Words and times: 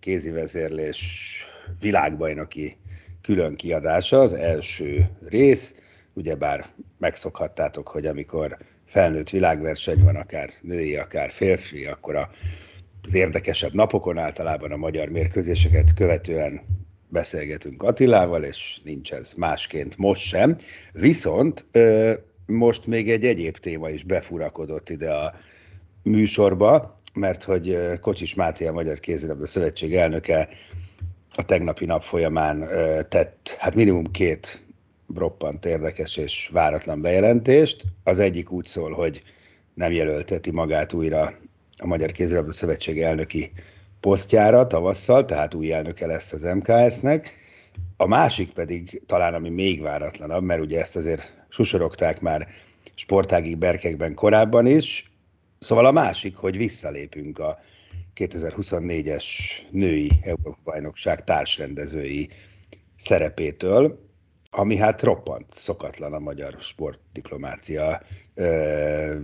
kézi 0.00 0.30
vezérlés 0.30 1.44
világbajnoki 1.80 2.76
külön 3.22 3.56
kiadása, 3.56 4.20
az 4.20 4.32
első 4.32 5.08
rész. 5.28 5.74
Ugyebár 6.12 6.66
megszokhattátok, 6.98 7.88
hogy 7.88 8.06
amikor 8.06 8.56
felnőtt 8.86 9.30
világverseny 9.30 10.02
van, 10.02 10.16
akár 10.16 10.50
női, 10.62 10.96
akár 10.96 11.30
férfi, 11.30 11.84
akkor 11.84 12.16
a, 12.16 12.30
az 13.02 13.14
érdekesebb 13.14 13.72
napokon 13.72 14.18
általában 14.18 14.72
a 14.72 14.76
magyar 14.76 15.08
mérkőzéseket 15.08 15.94
követően 15.94 16.60
beszélgetünk 17.08 17.82
Attilával, 17.82 18.42
és 18.42 18.80
nincs 18.84 19.12
ez 19.12 19.32
másként 19.32 19.96
most 19.96 20.22
sem. 20.22 20.56
Viszont 20.92 21.66
most 22.46 22.86
még 22.86 23.10
egy 23.10 23.24
egyéb 23.24 23.56
téma 23.56 23.90
is 23.90 24.04
befurakodott 24.04 24.88
ide 24.88 25.12
a 25.12 25.34
műsorba, 26.02 26.99
mert 27.12 27.42
hogy 27.42 27.78
Kocsis 28.00 28.34
Máté, 28.34 28.66
a 28.66 28.72
Magyar 28.72 29.00
Kézilabda 29.00 29.46
Szövetség 29.46 29.94
elnöke 29.94 30.48
a 31.34 31.42
tegnapi 31.42 31.84
nap 31.84 32.02
folyamán 32.02 32.68
tett 33.08 33.56
hát 33.58 33.74
minimum 33.74 34.10
két 34.10 34.64
roppant 35.14 35.64
érdekes 35.64 36.16
és 36.16 36.50
váratlan 36.52 37.00
bejelentést. 37.00 37.82
Az 38.04 38.18
egyik 38.18 38.50
úgy 38.50 38.66
szól, 38.66 38.92
hogy 38.92 39.22
nem 39.74 39.92
jelölteti 39.92 40.50
magát 40.50 40.92
újra 40.92 41.34
a 41.76 41.86
Magyar 41.86 42.10
Kézilabda 42.10 42.52
Szövetség 42.52 43.00
elnöki 43.00 43.52
posztjára 44.00 44.66
tavasszal, 44.66 45.24
tehát 45.24 45.54
új 45.54 45.72
elnöke 45.72 46.06
lesz 46.06 46.32
az 46.32 46.42
MKS-nek. 46.42 47.32
A 47.96 48.06
másik 48.06 48.52
pedig 48.52 49.02
talán, 49.06 49.34
ami 49.34 49.48
még 49.48 49.80
váratlanabb, 49.82 50.42
mert 50.42 50.60
ugye 50.60 50.80
ezt 50.80 50.96
azért 50.96 51.34
susorogták 51.48 52.20
már 52.20 52.48
sportági 52.94 53.54
berkekben 53.54 54.14
korábban 54.14 54.66
is, 54.66 55.09
szóval 55.60 55.86
a 55.86 55.92
másik, 55.92 56.36
hogy 56.36 56.56
visszalépünk 56.56 57.38
a 57.38 57.58
2024-es 58.16 59.24
női 59.70 60.10
Európa-bajnokság 60.22 61.24
társrendezői 61.24 62.28
szerepétől, 62.96 64.08
ami 64.50 64.76
hát 64.76 65.02
roppant 65.02 65.52
szokatlan 65.52 66.12
a 66.12 66.18
magyar 66.18 66.56
sportdiplomácia 66.60 68.02
ö, 68.34 69.16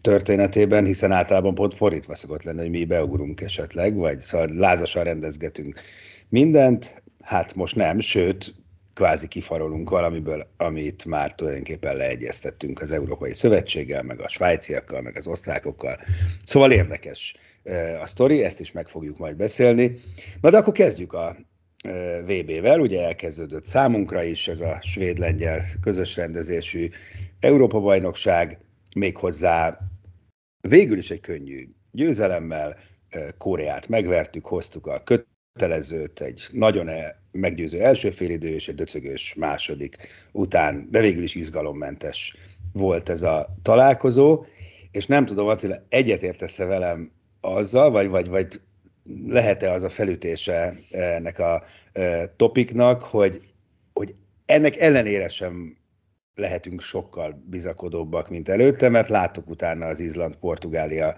történetében, 0.00 0.84
hiszen 0.84 1.12
általában 1.12 1.54
pont 1.54 1.74
fordítva 1.74 2.14
szokott 2.14 2.42
lenni, 2.42 2.60
hogy 2.60 2.70
mi 2.70 2.84
beugrunk 2.84 3.40
esetleg, 3.40 3.94
vagy 3.94 4.20
szóval 4.20 4.48
lázasan 4.48 5.04
rendezgetünk 5.04 5.80
mindent, 6.28 7.02
hát 7.20 7.54
most 7.54 7.76
nem, 7.76 7.98
sőt, 8.00 8.54
kvázi 8.94 9.28
kifarolunk 9.28 9.90
valamiből, 9.90 10.46
amit 10.56 11.04
már 11.04 11.34
tulajdonképpen 11.34 11.96
leegyeztettünk 11.96 12.80
az 12.80 12.90
Európai 12.90 13.34
Szövetséggel, 13.34 14.02
meg 14.02 14.20
a 14.20 14.28
svájciakkal, 14.28 15.00
meg 15.00 15.16
az 15.16 15.26
osztrákokkal. 15.26 16.00
Szóval 16.44 16.72
érdekes 16.72 17.36
a 18.02 18.06
sztori, 18.06 18.44
ezt 18.44 18.60
is 18.60 18.72
meg 18.72 18.88
fogjuk 18.88 19.18
majd 19.18 19.36
beszélni. 19.36 20.00
Na 20.40 20.50
de 20.50 20.56
akkor 20.56 20.72
kezdjük 20.72 21.12
a 21.12 21.36
VB-vel, 22.22 22.80
ugye 22.80 23.02
elkezdődött 23.02 23.64
számunkra 23.64 24.22
is 24.22 24.48
ez 24.48 24.60
a 24.60 24.78
svéd-lengyel 24.82 25.62
közös 25.80 26.16
rendezésű 26.16 26.88
Európa-bajnokság, 27.40 28.58
méghozzá 28.96 29.78
végül 30.60 30.98
is 30.98 31.10
egy 31.10 31.20
könnyű 31.20 31.68
győzelemmel, 31.92 32.76
Koreát 33.38 33.88
megvertük, 33.88 34.46
hoztuk 34.46 34.86
a 34.86 35.02
kötelezőt, 35.52 36.20
egy 36.20 36.48
nagyon 36.52 36.88
e, 36.88 37.20
meggyőző 37.32 37.80
első 37.80 38.10
félidő 38.10 38.48
és 38.48 38.68
egy 38.68 38.74
döcögős 38.74 39.34
második 39.34 39.96
után, 40.32 40.88
de 40.90 41.00
végül 41.00 41.22
is 41.22 41.34
izgalommentes 41.34 42.36
volt 42.72 43.08
ez 43.08 43.22
a 43.22 43.56
találkozó, 43.62 44.44
és 44.90 45.06
nem 45.06 45.26
tudom, 45.26 45.48
Attila, 45.48 45.86
egyetértesz-e 45.88 46.64
velem 46.64 47.12
azzal, 47.40 47.90
vagy, 47.90 48.08
vagy, 48.08 48.28
vagy 48.28 48.60
lehet-e 49.26 49.70
az 49.70 49.82
a 49.82 49.88
felütése 49.88 50.74
ennek 50.90 51.38
a 51.38 51.64
e, 51.92 52.26
topiknak, 52.36 53.02
hogy, 53.02 53.40
hogy 53.92 54.14
ennek 54.46 54.76
ellenére 54.76 55.28
sem 55.28 55.76
lehetünk 56.34 56.80
sokkal 56.80 57.44
bizakodóbbak, 57.46 58.30
mint 58.30 58.48
előtte, 58.48 58.88
mert 58.88 59.08
láttuk 59.08 59.50
utána 59.50 59.86
az 59.86 60.00
Izland-Portugália 60.00 61.16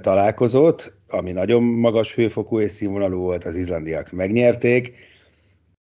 találkozót, 0.00 0.96
ami 1.08 1.32
nagyon 1.32 1.62
magas 1.62 2.14
hőfokú 2.14 2.60
és 2.60 2.72
színvonalú 2.72 3.18
volt, 3.18 3.44
az 3.44 3.56
izlandiak 3.56 4.10
megnyerték, 4.10 4.94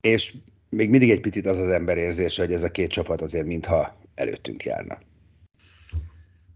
és 0.01 0.35
még 0.69 0.91
mindig 0.91 1.11
egy 1.11 1.21
picit 1.21 1.47
az 1.47 1.59
az 1.59 1.69
ember 1.69 1.97
érzése, 1.97 2.43
hogy 2.43 2.53
ez 2.53 2.63
a 2.63 2.71
két 2.71 2.91
csapat 2.91 3.23
azért 3.23 3.47
mintha 3.47 3.99
előttünk 4.15 4.65
járna. 4.65 4.99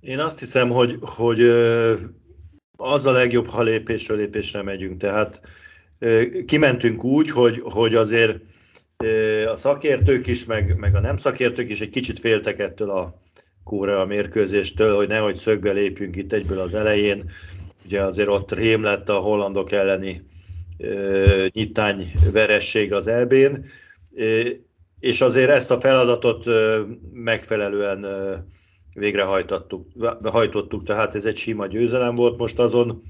Én 0.00 0.18
azt 0.18 0.38
hiszem, 0.38 0.70
hogy, 0.70 0.98
hogy 1.00 1.40
az 2.76 3.06
a 3.06 3.12
legjobb, 3.12 3.46
ha 3.46 3.62
lépésről 3.62 4.16
lépésre 4.16 4.62
megyünk. 4.62 5.00
Tehát 5.00 5.40
kimentünk 6.46 7.04
úgy, 7.04 7.30
hogy, 7.30 7.60
hogy 7.64 7.94
azért 7.94 8.40
a 9.50 9.56
szakértők 9.56 10.26
is, 10.26 10.44
meg, 10.44 10.76
meg 10.76 10.94
a 10.94 11.00
nem 11.00 11.16
szakértők 11.16 11.70
is 11.70 11.80
egy 11.80 11.90
kicsit 11.90 12.18
féltek 12.18 12.58
ettől 12.58 12.90
a 12.90 13.20
Korea 13.64 14.04
mérkőzéstől, 14.04 14.96
hogy 14.96 15.08
nehogy 15.08 15.36
szögbe 15.36 15.72
lépjünk 15.72 16.16
itt 16.16 16.32
egyből 16.32 16.60
az 16.60 16.74
elején. 16.74 17.30
Ugye 17.84 18.02
azért 18.02 18.28
ott 18.28 18.52
rém 18.52 18.82
lett 18.82 19.08
a 19.08 19.18
hollandok 19.18 19.72
elleni 19.72 20.26
nyitány 21.52 22.12
veresség 22.32 22.92
az 22.92 23.06
elbén, 23.06 23.64
és 25.00 25.20
azért 25.20 25.50
ezt 25.50 25.70
a 25.70 25.80
feladatot 25.80 26.44
megfelelően 27.12 28.06
végrehajtottuk, 28.94 29.86
hajtottuk, 30.22 30.84
tehát 30.84 31.14
ez 31.14 31.24
egy 31.24 31.36
sima 31.36 31.66
győzelem 31.66 32.14
volt. 32.14 32.38
Most 32.38 32.58
azon 32.58 33.02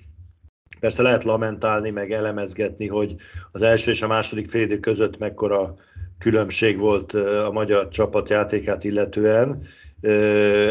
persze 0.81 1.03
lehet 1.03 1.25
lamentálni, 1.25 1.91
meg 1.91 2.13
elemezgetni, 2.13 2.87
hogy 2.87 3.15
az 3.53 3.63
első 3.63 3.91
és 3.91 4.03
a 4.03 4.07
második 4.07 4.51
fél 4.51 4.81
között 4.81 5.19
mekkora 5.19 5.75
különbség 6.19 6.79
volt 6.79 7.13
a 7.47 7.51
magyar 7.53 7.89
csapat 7.89 8.29
játékát 8.29 8.85
illetően, 8.85 9.63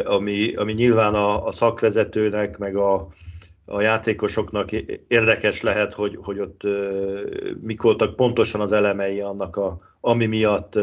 ami, 0.03 0.53
ami 0.55 0.73
nyilván 0.73 1.13
a, 1.13 1.45
a 1.45 1.51
szakvezetőnek, 1.51 2.57
meg 2.57 2.75
a, 2.75 3.07
a 3.65 3.81
játékosoknak 3.81 4.71
érdekes 5.07 5.61
lehet, 5.61 5.93
hogy, 5.93 6.17
hogy 6.21 6.39
ott 6.39 6.61
mik 7.61 7.81
voltak 7.81 8.15
pontosan 8.15 8.61
az 8.61 8.71
elemei 8.71 9.19
annak, 9.19 9.55
a, 9.55 9.79
ami 10.01 10.25
miatt 10.25 10.79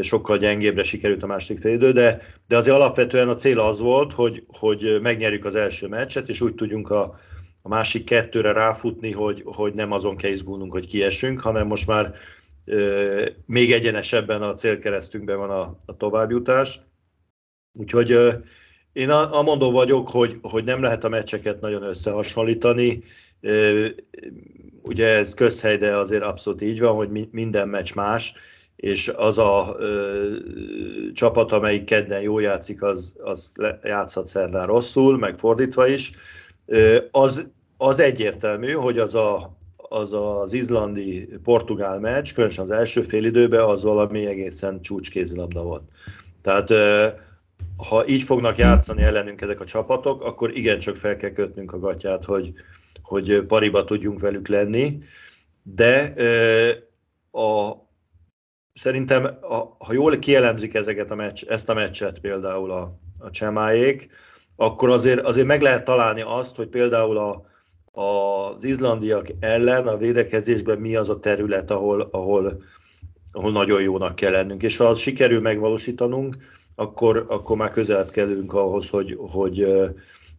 sokkal 0.00 0.38
gyengébbre 0.38 0.82
sikerült 0.82 1.22
a 1.22 1.26
második 1.26 1.62
félidő, 1.62 1.92
de, 1.92 2.22
de 2.48 2.56
azért 2.56 2.76
alapvetően 2.76 3.28
a 3.28 3.34
cél 3.34 3.60
az 3.60 3.80
volt, 3.80 4.12
hogy, 4.12 4.44
hogy 4.46 4.98
megnyerjük 5.02 5.44
az 5.44 5.54
első 5.54 5.88
meccset, 5.88 6.28
és 6.28 6.40
úgy 6.40 6.54
tudjunk 6.54 6.90
a, 6.90 7.14
a 7.62 7.68
másik 7.68 8.04
kettőre 8.04 8.52
ráfutni, 8.52 9.10
hogy, 9.10 9.42
hogy 9.44 9.74
nem 9.74 9.92
azon 9.92 10.16
kell 10.16 10.30
izgulnunk, 10.30 10.72
hogy 10.72 10.86
kiesünk, 10.86 11.40
hanem 11.40 11.66
most 11.66 11.86
már 11.86 12.14
e, 12.64 12.76
még 13.46 13.72
egyenesebben 13.72 14.42
a 14.42 14.52
célkeresztünkben 14.52 15.36
van 15.36 15.50
a, 15.50 15.76
a 15.86 15.96
továbbjutás. 15.96 16.80
Úgyhogy 17.78 18.12
e, 18.12 18.40
én 18.92 19.10
amondó 19.10 19.70
vagyok, 19.70 20.08
hogy, 20.08 20.38
hogy 20.42 20.64
nem 20.64 20.82
lehet 20.82 21.04
a 21.04 21.08
meccseket 21.08 21.60
nagyon 21.60 21.82
összehasonlítani. 21.82 23.02
E, 23.40 23.50
ugye 24.82 25.06
ez 25.06 25.34
közhely, 25.34 25.76
de 25.76 25.96
azért 25.96 26.22
abszolút 26.22 26.62
így 26.62 26.80
van, 26.80 26.94
hogy 26.94 27.28
minden 27.30 27.68
meccs 27.68 27.94
más, 27.94 28.34
és 28.76 29.08
az 29.08 29.38
a 29.38 29.76
ö, 29.78 30.36
csapat, 31.12 31.52
amelyik 31.52 31.84
kedden 31.84 32.20
jól 32.20 32.42
játszik, 32.42 32.82
az, 32.82 33.14
az 33.18 33.52
játszhat 33.82 34.26
szerdán 34.26 34.66
rosszul, 34.66 35.18
meg 35.18 35.38
fordítva 35.38 35.86
is. 35.86 36.10
Ö, 36.10 36.41
az, 37.10 37.46
az 37.76 37.98
egyértelmű, 37.98 38.72
hogy 38.72 38.98
az 38.98 39.14
a, 39.14 39.56
az 39.76 40.12
az 40.12 40.52
izlandi-portugál 40.52 42.00
meccs, 42.00 42.32
különösen 42.32 42.64
az 42.64 42.70
első 42.70 43.02
fél 43.02 43.24
időben, 43.24 43.64
az 43.64 43.82
valami 43.82 44.26
egészen 44.26 44.80
csúcskézilabda 44.80 45.62
volt. 45.62 45.84
Tehát 46.42 46.70
ha 47.88 48.06
így 48.06 48.22
fognak 48.22 48.56
játszani 48.56 49.02
ellenünk 49.02 49.40
ezek 49.40 49.60
a 49.60 49.64
csapatok, 49.64 50.22
akkor 50.22 50.56
igencsak 50.56 50.96
fel 50.96 51.16
kell 51.16 51.30
kötnünk 51.30 51.72
a 51.72 51.78
gatyát, 51.78 52.24
hogy, 52.24 52.52
hogy 53.02 53.42
pariba 53.42 53.84
tudjunk 53.84 54.20
velük 54.20 54.48
lenni, 54.48 54.98
de 55.62 56.14
a, 57.30 57.72
szerintem, 58.72 59.24
a, 59.40 59.56
ha 59.78 59.92
jól 59.92 60.18
kielemzik 60.18 60.74
ezeket 60.74 61.10
a 61.10 61.14
meccs, 61.14 61.44
ezt 61.44 61.68
a 61.68 61.74
meccset 61.74 62.18
például 62.18 62.70
a, 62.70 62.98
a 63.18 63.30
csemájék, 63.30 64.08
akkor 64.62 64.90
azért, 64.90 65.20
azért 65.20 65.46
meg 65.46 65.60
lehet 65.60 65.84
találni 65.84 66.22
azt, 66.26 66.56
hogy 66.56 66.68
például 66.68 67.16
a, 67.16 67.44
az 68.00 68.64
izlandiak 68.64 69.26
ellen 69.40 69.86
a 69.86 69.96
védekezésben 69.96 70.78
mi 70.78 70.96
az 70.96 71.08
a 71.08 71.18
terület, 71.18 71.70
ahol, 71.70 72.08
ahol, 72.10 72.62
ahol 73.32 73.52
nagyon 73.52 73.82
jónak 73.82 74.14
kell 74.14 74.30
lennünk. 74.30 74.62
És 74.62 74.76
ha 74.76 74.84
az 74.84 74.98
sikerül 74.98 75.40
megvalósítanunk, 75.40 76.36
akkor, 76.74 77.26
akkor 77.28 77.56
már 77.56 77.70
közelebb 77.70 78.10
kellünk 78.10 78.52
ahhoz, 78.52 78.88
hogy, 78.88 79.18
hogy 79.18 79.66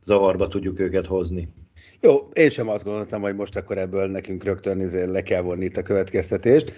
zavarba 0.04 0.48
tudjuk 0.48 0.80
őket 0.80 1.06
hozni. 1.06 1.48
Jó, 2.00 2.30
én 2.34 2.50
sem 2.50 2.70
azt 2.70 2.84
gondoltam, 2.84 3.22
hogy 3.22 3.36
most 3.36 3.56
akkor 3.56 3.78
ebből 3.78 4.08
nekünk 4.08 4.44
rögtön 4.44 4.80
izé 4.80 5.04
le 5.06 5.22
kell 5.24 5.42
vonni 5.42 5.66
itt 5.66 5.78
a 5.78 5.84
következtetést. 5.84 6.72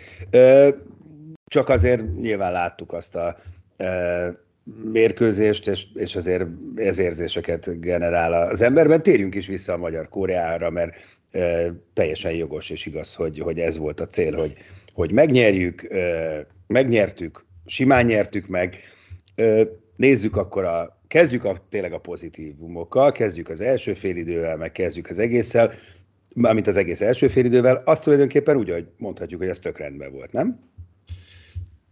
Csak 1.45 1.69
azért 1.69 2.15
nyilván 2.15 2.51
láttuk 2.51 2.93
azt 2.93 3.15
a 3.15 3.35
mérkőzést, 4.91 5.67
és, 5.67 5.85
és 5.93 6.15
azért 6.15 6.45
ez 6.75 6.99
érzéseket 6.99 7.79
generál 7.79 8.33
az 8.33 8.61
emberben. 8.61 9.03
Térjünk 9.03 9.35
is 9.35 9.47
vissza 9.47 9.73
a 9.73 9.77
magyar 9.77 10.09
Koreára, 10.09 10.69
mert 10.69 11.19
e, 11.31 11.73
teljesen 11.93 12.31
jogos 12.31 12.69
és 12.69 12.85
igaz, 12.85 13.15
hogy, 13.15 13.39
hogy 13.39 13.59
ez 13.59 13.77
volt 13.77 13.99
a 13.99 14.07
cél, 14.07 14.35
hogy, 14.35 14.53
hogy 14.93 15.11
megnyerjük, 15.11 15.83
e, 15.83 16.47
megnyertük, 16.67 17.45
simán 17.65 18.05
nyertük 18.05 18.47
meg. 18.47 18.77
E, 19.35 19.67
nézzük 19.95 20.35
akkor 20.35 20.63
a, 20.63 20.99
kezdjük 21.07 21.43
a, 21.43 21.65
tényleg 21.69 21.93
a 21.93 21.99
pozitívumokkal, 21.99 23.11
kezdjük 23.11 23.49
az 23.49 23.61
első 23.61 23.93
félidővel, 23.93 24.57
meg 24.57 24.71
kezdjük 24.71 25.09
az 25.09 25.19
egésszel, 25.19 25.71
mármint 26.33 26.67
az 26.67 26.77
egész 26.77 27.01
első 27.01 27.27
félidővel, 27.27 27.81
azt 27.85 28.03
tulajdonképpen 28.03 28.57
úgy, 28.57 28.69
hogy 28.69 28.87
mondhatjuk, 28.97 29.39
hogy 29.39 29.49
ez 29.49 29.59
tök 29.59 29.77
rendben 29.77 30.11
volt, 30.11 30.31
nem? 30.31 30.59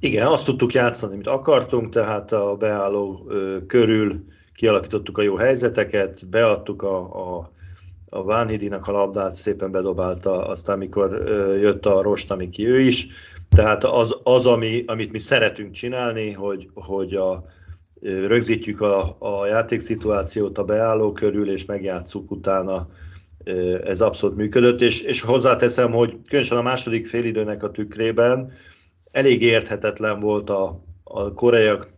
Igen, 0.04 0.28
azt 0.28 0.46
tudtuk 0.46 0.74
játszani, 0.74 1.14
amit 1.14 1.28
akartunk, 1.28 1.90
tehát 1.90 2.32
a 2.32 2.56
beálló 2.56 3.32
körül 3.68 4.24
kialakítottuk 4.54 5.18
a 5.18 5.22
jó 5.22 5.36
helyzeteket, 5.36 6.30
beadtuk 6.30 6.82
a, 6.82 6.98
a, 6.98 7.52
a 8.10 8.24
Vánhidinak 8.24 8.88
a 8.88 8.92
labdát, 8.92 9.36
szépen 9.36 9.72
bedobálta, 9.72 10.48
aztán 10.48 10.76
amikor 10.76 11.14
ö, 11.14 11.58
jött 11.58 11.86
a 11.86 12.02
Rost, 12.02 12.32
ami 12.32 12.50
ki 12.50 12.68
ő 12.68 12.80
is, 12.80 13.08
tehát 13.50 13.84
az, 13.84 14.18
az 14.24 14.46
ami, 14.46 14.84
amit 14.88 15.12
mi 15.12 15.20
szeretünk 15.20 15.72
csinálni, 15.72 16.32
hogy, 16.32 16.70
hogy 16.74 17.14
a, 17.14 17.44
rögzítjük 18.02 18.82
a, 18.82 19.16
a 19.20 19.46
játékszituációt 19.46 20.58
a 20.58 20.64
beálló 20.64 21.12
körül, 21.12 21.50
és 21.50 21.66
megjátszuk 21.66 22.32
utána, 22.32 22.88
ez 23.84 24.02
abszolút 24.02 24.36
működött, 24.36 24.82
és, 24.82 25.02
és 25.02 25.22
hozzáteszem, 25.22 25.92
hogy 25.92 26.18
különösen 26.30 26.58
a 26.58 26.62
második 26.62 27.08
félidőnek 27.08 27.64
a 27.64 27.72
tükrében, 27.72 28.52
elég 29.14 29.42
érthetetlen 29.42 30.20
volt 30.20 30.50
a, 30.50 30.84
a 31.04 31.34
koreaiak 31.34 31.90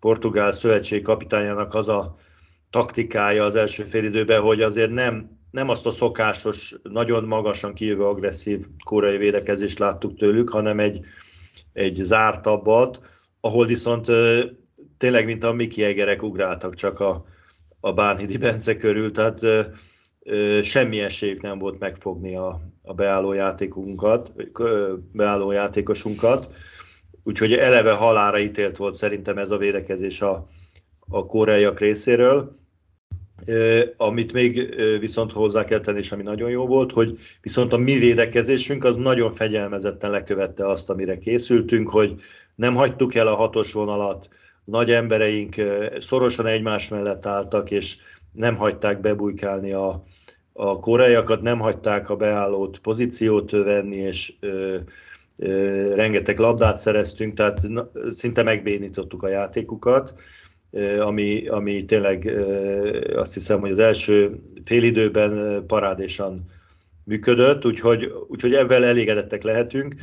portugál 0.00 0.52
szövetség 0.52 1.02
kapitányának 1.02 1.74
az 1.74 1.88
a 1.88 2.14
taktikája 2.70 3.44
az 3.44 3.54
első 3.54 3.84
félidőben, 3.84 4.40
hogy 4.40 4.60
azért 4.60 4.90
nem, 4.90 5.38
nem 5.50 5.68
azt 5.68 5.86
a 5.86 5.90
szokásos, 5.90 6.74
nagyon 6.82 7.24
magasan 7.24 7.74
kijövő 7.74 8.04
agresszív 8.04 8.66
koreai 8.84 9.16
védekezést 9.16 9.78
láttuk 9.78 10.16
tőlük, 10.16 10.48
hanem 10.48 10.78
egy, 10.78 11.00
egy 11.72 11.94
zártabbat, 11.94 13.00
ahol 13.40 13.66
viszont 13.66 14.06
tényleg, 14.98 15.24
mint 15.24 15.44
a 15.44 15.52
Miki 15.52 15.84
Egerek 15.84 16.22
ugráltak 16.22 16.74
csak 16.74 17.00
a, 17.00 17.24
a 17.80 17.92
Bánhidi 17.92 18.36
Bence 18.36 18.76
körül, 18.76 19.10
tehát 19.12 19.40
semmi 20.62 21.00
esélyük 21.00 21.42
nem 21.42 21.58
volt 21.58 21.78
megfogni 21.78 22.36
a, 22.36 22.60
a 22.82 22.94
beálló 22.94 23.32
játékunkat, 23.32 24.32
beálló 25.12 25.50
játékosunkat, 25.50 26.54
úgyhogy 27.24 27.52
eleve 27.52 27.92
halára 27.92 28.38
ítélt 28.38 28.76
volt 28.76 28.94
szerintem 28.94 29.38
ez 29.38 29.50
a 29.50 29.56
védekezés 29.56 30.20
a, 30.20 30.46
a 31.08 31.26
koreaiak 31.26 31.80
részéről. 31.80 32.52
Amit 33.96 34.32
még 34.32 34.74
viszont 35.00 35.32
hozzá 35.32 35.64
kell 35.64 35.80
tenni, 35.80 35.98
és 35.98 36.12
ami 36.12 36.22
nagyon 36.22 36.50
jó 36.50 36.66
volt, 36.66 36.92
hogy 36.92 37.18
viszont 37.40 37.72
a 37.72 37.76
mi 37.76 37.98
védekezésünk 37.98 38.84
az 38.84 38.96
nagyon 38.96 39.32
fegyelmezetten 39.32 40.10
lekövette 40.10 40.68
azt, 40.68 40.90
amire 40.90 41.18
készültünk, 41.18 41.90
hogy 41.90 42.14
nem 42.54 42.74
hagytuk 42.74 43.14
el 43.14 43.26
a 43.26 43.34
hatos 43.34 43.72
vonalat, 43.72 44.28
nagy 44.64 44.90
embereink 44.90 45.54
szorosan 45.98 46.46
egymás 46.46 46.88
mellett 46.88 47.26
álltak, 47.26 47.70
és 47.70 47.96
nem 48.32 48.56
hagyták 48.56 49.00
bebujkálni 49.00 49.72
a, 49.72 50.04
a 50.52 50.80
koreaiakat, 50.80 51.42
nem 51.42 51.58
hagyták 51.58 52.10
a 52.10 52.16
beállót 52.16 52.78
pozíciót 52.78 53.50
venni, 53.50 53.96
és 53.96 54.32
ö, 54.40 54.76
ö, 55.38 55.94
rengeteg 55.94 56.38
labdát 56.38 56.78
szereztünk, 56.78 57.34
tehát 57.34 57.62
na, 57.68 57.90
szinte 58.10 58.42
megbénítottuk 58.42 59.22
a 59.22 59.28
játékukat, 59.28 60.14
ö, 60.70 61.00
ami, 61.00 61.46
ami 61.46 61.84
tényleg 61.84 62.24
ö, 62.24 63.18
azt 63.18 63.34
hiszem, 63.34 63.60
hogy 63.60 63.70
az 63.70 63.78
első 63.78 64.40
félidőben 64.64 65.64
parádésan 65.66 66.44
működött, 67.04 67.66
úgyhogy, 67.66 68.12
úgyhogy 68.28 68.54
ebben 68.54 68.82
elégedettek 68.82 69.42
lehetünk. 69.42 69.94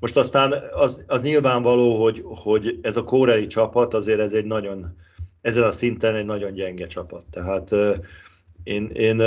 Most 0.00 0.16
aztán 0.16 0.54
az, 0.72 1.02
az 1.06 1.20
nyilvánvaló, 1.20 2.02
hogy, 2.02 2.22
hogy 2.24 2.78
ez 2.82 2.96
a 2.96 3.04
koreai 3.04 3.46
csapat 3.46 3.94
azért 3.94 4.20
ez 4.20 4.32
egy 4.32 4.44
nagyon 4.44 4.86
ezen 5.40 5.62
a 5.62 5.72
szinten 5.72 6.14
egy 6.14 6.24
nagyon 6.24 6.52
gyenge 6.52 6.86
csapat. 6.86 7.24
Tehát 7.30 7.74
én, 8.62 8.90
én 8.94 9.20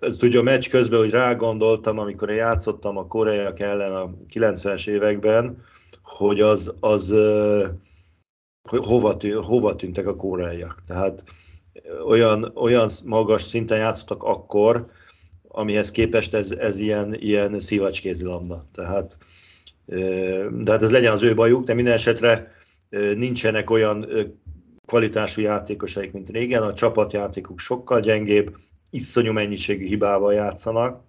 ezt 0.00 0.18
tudja 0.18 0.40
a 0.40 0.42
meccs 0.42 0.68
közben, 0.68 0.98
hogy 0.98 1.10
rágondoltam, 1.10 1.98
amikor 1.98 2.30
én 2.30 2.36
játszottam 2.36 2.96
a 2.96 3.06
koreaiak 3.06 3.60
ellen 3.60 3.92
a 3.92 4.10
90-es 4.34 4.88
években, 4.88 5.62
hogy 6.02 6.40
az, 6.40 6.72
az 6.80 7.14
hogy 8.68 8.84
hova, 8.84 9.16
hova 9.42 9.76
tűntek 9.76 10.06
a 10.06 10.16
koreaiak. 10.16 10.82
Tehát 10.86 11.24
olyan, 12.06 12.52
olyan 12.54 12.90
magas 13.04 13.42
szinten 13.42 13.78
játszottak 13.78 14.22
akkor, 14.22 14.86
amihez 15.48 15.90
képest 15.90 16.34
ez, 16.34 16.50
ez 16.50 16.78
ilyen, 16.78 17.14
ilyen 17.14 17.60
szívacskézilabda. 17.60 18.66
Tehát, 18.72 19.18
de 20.50 20.70
hát 20.70 20.82
ez 20.82 20.90
legyen 20.90 21.12
az 21.12 21.22
ő 21.22 21.34
bajuk, 21.34 21.64
de 21.64 21.74
minden 21.74 21.92
esetre 21.92 22.52
nincsenek 23.14 23.70
olyan 23.70 24.06
kvalitású 24.90 25.40
játékosaik, 25.40 26.12
mint 26.12 26.28
régen, 26.28 26.62
a 26.62 26.72
csapatjátékuk 26.72 27.58
sokkal 27.58 28.00
gyengébb, 28.00 28.56
iszonyú 28.90 29.32
mennyiségű 29.32 29.86
hibával 29.86 30.32
játszanak, 30.32 31.02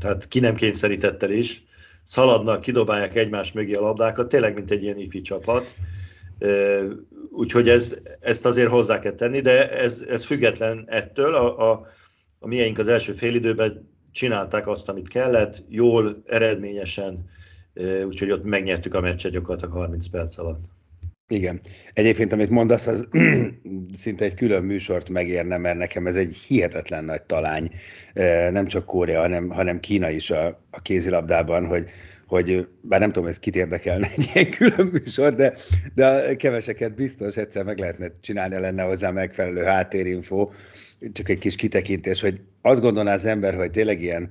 tehát 0.00 0.28
ki 0.28 0.40
nem 0.40 0.54
kényszerítettel 0.54 1.30
is, 1.30 1.62
szaladnak, 2.02 2.60
kidobálják 2.60 3.14
egymás 3.14 3.52
mögé 3.52 3.72
a 3.72 3.80
labdákat, 3.80 4.28
tényleg 4.28 4.54
mint 4.54 4.70
egy 4.70 4.82
ilyen 4.82 4.98
ifi 4.98 5.20
csapat. 5.20 5.74
Úgyhogy 7.30 7.68
ez, 7.68 7.96
ezt 8.20 8.46
azért 8.46 8.70
hozzá 8.70 8.98
kell 8.98 9.12
tenni, 9.12 9.40
de 9.40 9.70
ez, 9.70 10.04
ez 10.08 10.24
független 10.24 10.84
ettől. 10.88 11.34
A, 11.34 11.70
a, 11.70 11.86
a 12.38 12.46
mieink 12.46 12.78
az 12.78 12.88
első 12.88 13.12
félidőben 13.12 13.90
csinálták 14.12 14.66
azt, 14.66 14.88
amit 14.88 15.08
kellett, 15.08 15.64
jól, 15.68 16.22
eredményesen, 16.26 17.24
úgyhogy 18.06 18.30
ott 18.30 18.44
megnyertük 18.44 18.94
a 18.94 19.00
meccset 19.00 19.32
gyakorlatilag 19.32 19.74
30 19.74 20.06
perc 20.06 20.38
alatt. 20.38 20.73
Igen. 21.28 21.60
Egyébként, 21.92 22.32
amit 22.32 22.50
mondasz, 22.50 22.86
az 22.86 23.08
szinte 23.92 24.24
egy 24.24 24.34
külön 24.34 24.62
műsort 24.62 25.08
megérne, 25.08 25.56
mert 25.56 25.78
nekem 25.78 26.06
ez 26.06 26.16
egy 26.16 26.36
hihetetlen 26.36 27.04
nagy 27.04 27.22
talány, 27.22 27.70
nem 28.50 28.66
csak 28.66 28.84
Korea, 28.84 29.20
hanem, 29.20 29.48
hanem 29.48 29.80
Kína 29.80 30.10
is 30.10 30.30
a, 30.30 30.46
a 30.70 30.80
kézilabdában, 30.82 31.66
hogy, 31.66 31.90
hogy 32.26 32.68
bár 32.80 33.00
nem 33.00 33.12
tudom, 33.12 33.28
ez 33.28 33.38
kit 33.38 33.56
érdekelne 33.56 34.08
egy 34.16 34.30
ilyen 34.34 34.50
külön 34.50 34.86
műsor, 34.86 35.34
de, 35.34 35.54
de 35.94 36.36
keveseket 36.36 36.94
biztos 36.94 37.36
egyszer 37.36 37.64
meg 37.64 37.78
lehetne 37.78 38.10
csinálni, 38.20 38.58
lenne 38.58 38.82
hozzá 38.82 39.10
megfelelő 39.10 39.62
háttérinfo, 39.62 40.48
csak 41.12 41.28
egy 41.28 41.38
kis 41.38 41.56
kitekintés, 41.56 42.20
hogy 42.20 42.40
azt 42.62 42.80
gondolná 42.80 43.14
az 43.14 43.24
ember, 43.24 43.54
hogy 43.54 43.70
tényleg 43.70 44.02
ilyen 44.02 44.30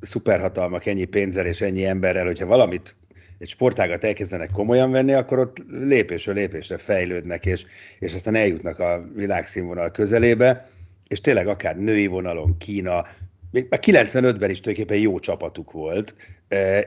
szuperhatalmak 0.00 0.86
ennyi 0.86 1.04
pénzzel 1.04 1.46
és 1.46 1.60
ennyi 1.60 1.84
emberrel, 1.84 2.26
hogyha 2.26 2.46
valamit 2.46 2.94
egy 3.40 3.48
sportágat 3.48 4.04
elkezdenek 4.04 4.50
komolyan 4.50 4.90
venni, 4.90 5.12
akkor 5.12 5.38
ott 5.38 5.56
lépésről 5.68 6.34
lépésre 6.34 6.78
fejlődnek, 6.78 7.46
és, 7.46 7.64
és 7.98 8.14
aztán 8.14 8.34
eljutnak 8.34 8.78
a 8.78 9.08
világszínvonal 9.14 9.90
közelébe, 9.90 10.68
és 11.08 11.20
tényleg 11.20 11.46
akár 11.46 11.76
női 11.76 12.06
vonalon 12.06 12.56
Kína, 12.58 13.04
még 13.50 13.66
már 13.68 13.80
95-ben 13.82 14.50
is 14.50 14.60
tulajdonképpen 14.60 14.98
jó 14.98 15.18
csapatuk 15.18 15.72
volt, 15.72 16.14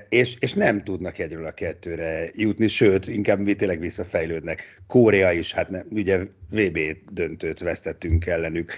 és, 0.09 0.35
és 0.39 0.53
nem 0.53 0.83
tudnak 0.83 1.19
egyről 1.19 1.45
a 1.45 1.51
kettőre 1.51 2.29
jutni, 2.33 2.67
sőt, 2.67 3.07
inkább 3.07 3.45
tényleg 3.45 3.79
visszafejlődnek. 3.79 4.81
Korea 4.87 5.31
is, 5.31 5.53
hát 5.53 5.69
nem, 5.69 5.85
ugye 5.89 6.19
VB 6.49 6.79
döntőt 7.11 7.59
vesztettünk 7.59 8.25
ellenük, 8.25 8.73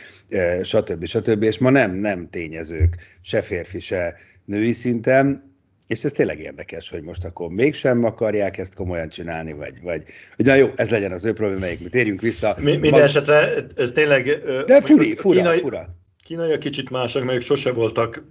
stb. 0.63 1.05
stb. 1.05 1.44
És 1.44 1.58
ma 1.58 1.70
nem, 1.70 1.96
nem 1.96 2.29
tényezők, 2.29 2.98
se 3.22 3.41
férfi, 3.41 3.79
se 3.79 4.15
női 4.46 4.72
szinten, 4.72 5.54
és 5.87 6.03
ez 6.03 6.11
tényleg 6.11 6.39
érdekes, 6.39 6.89
hogy 6.89 7.01
most 7.01 7.25
akkor 7.25 7.49
mégsem 7.49 8.03
akarják 8.03 8.57
ezt 8.57 8.75
komolyan 8.75 9.09
csinálni, 9.09 9.53
vagy, 9.53 9.81
vagy 9.81 10.03
hogy 10.35 10.45
na 10.45 10.55
jó, 10.55 10.69
ez 10.75 10.89
legyen 10.89 11.11
az 11.11 11.25
ő 11.25 11.33
problémáik, 11.33 11.83
mi 11.83 11.89
térjünk 11.89 12.21
vissza. 12.21 12.55
Mi, 12.59 12.75
minden 12.75 13.03
esetre 13.03 13.65
ez 13.75 13.91
tényleg... 13.91 14.23
De 14.65 14.81
furi, 14.81 15.15
fura, 15.15 15.35
kínai, 15.35 15.59
fura. 15.59 15.95
Kínaiak 16.23 16.59
kicsit 16.59 16.89
másak, 16.89 17.23
mert 17.23 17.41
sose 17.41 17.71
voltak 17.71 18.23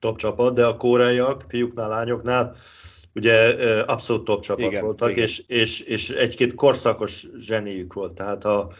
top 0.00 0.16
csapat, 0.16 0.54
de 0.54 0.66
a 0.66 0.76
koreaiak, 0.76 1.44
fiúknál, 1.48 1.88
lányoknál, 1.88 2.54
ugye 3.14 3.34
abszolút 3.84 4.24
top 4.24 4.42
csapat 4.42 4.64
igen, 4.64 4.82
voltak, 4.82 5.10
igen. 5.10 5.22
És, 5.22 5.42
és, 5.46 5.80
és 5.80 6.10
egy-két 6.10 6.54
korszakos 6.54 7.26
zseniük 7.36 7.92
volt. 7.92 8.12
Tehát 8.12 8.44
a, 8.44 8.70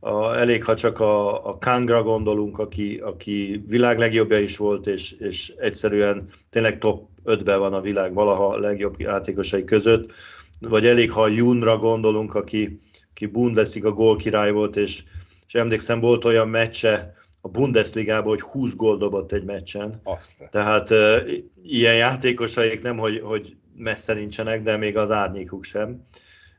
a, 0.00 0.34
elég, 0.36 0.64
ha 0.64 0.74
csak 0.74 1.00
a, 1.00 1.46
a 1.48 1.58
Kangra 1.58 2.02
gondolunk, 2.02 2.58
aki, 2.58 2.96
aki 2.96 3.64
világ 3.66 3.98
legjobbja 3.98 4.38
is 4.38 4.56
volt, 4.56 4.86
és, 4.86 5.12
és 5.12 5.52
egyszerűen 5.56 6.28
tényleg 6.50 6.78
top 6.78 7.08
5-ben 7.28 7.58
van 7.58 7.72
a 7.72 7.80
világ 7.80 8.14
valaha 8.14 8.58
legjobb 8.58 9.00
játékosai 9.00 9.64
között, 9.64 10.12
vagy 10.60 10.86
elég, 10.86 11.10
ha 11.10 11.28
Junra 11.28 11.78
gondolunk, 11.78 12.34
aki, 12.34 12.78
aki 13.10 13.26
Bundesliga 13.26 13.92
gól 13.92 14.16
király 14.16 14.50
volt, 14.50 14.76
és, 14.76 15.02
és 15.46 15.54
emlékszem, 15.54 16.00
volt 16.00 16.24
olyan 16.24 16.48
meccse, 16.48 17.16
a 17.40 17.48
Bundesligában, 17.48 18.28
hogy 18.28 18.40
20 18.40 18.74
gól 18.74 18.96
dobott 18.96 19.32
egy 19.32 19.44
meccsen. 19.44 20.00
Azt. 20.02 20.48
Tehát 20.50 20.90
uh, 20.90 21.32
ilyen 21.62 21.96
játékosaik 21.96 22.82
nem, 22.82 22.98
hogy, 22.98 23.20
hogy 23.20 23.56
messze 23.76 24.14
nincsenek, 24.14 24.62
de 24.62 24.76
még 24.76 24.96
az 24.96 25.10
árnyékuk 25.10 25.64
sem. 25.64 26.04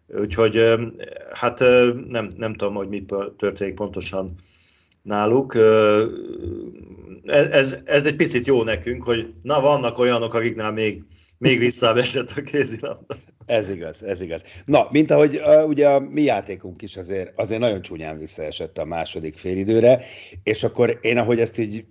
Úgyhogy 0.07 0.57
uh, 0.57 0.81
hát 1.31 1.59
uh, 1.59 1.93
nem, 2.07 2.33
nem 2.37 2.53
tudom, 2.53 2.73
hogy 2.73 2.89
mit 2.89 3.13
történik 3.37 3.73
pontosan 3.73 4.35
náluk. 5.01 5.55
Ez, 7.25 7.77
ez 7.85 8.05
egy 8.05 8.15
picit 8.15 8.45
jó 8.47 8.63
nekünk, 8.63 9.03
hogy 9.03 9.33
na 9.41 9.61
vannak 9.61 9.97
olyanok, 9.97 10.33
akiknál 10.33 10.71
még, 10.71 11.03
még 11.37 11.59
visszább 11.59 11.97
a 12.35 12.41
kézilabda. 12.41 13.15
Ez 13.49 13.69
igaz, 13.69 14.03
ez 14.03 14.21
igaz. 14.21 14.43
Na, 14.65 14.87
mint 14.91 15.11
ahogy 15.11 15.35
uh, 15.35 15.67
ugye 15.67 15.87
a 15.87 15.99
mi 15.99 16.21
játékunk 16.21 16.81
is 16.81 16.97
azért, 16.97 17.31
azért 17.35 17.59
nagyon 17.59 17.81
csúnyán 17.81 18.19
visszaesett 18.19 18.77
a 18.77 18.85
második 18.85 19.37
félidőre, 19.37 20.01
és 20.43 20.63
akkor 20.63 20.99
én, 21.01 21.17
ahogy 21.17 21.39
ezt 21.39 21.57
így 21.57 21.85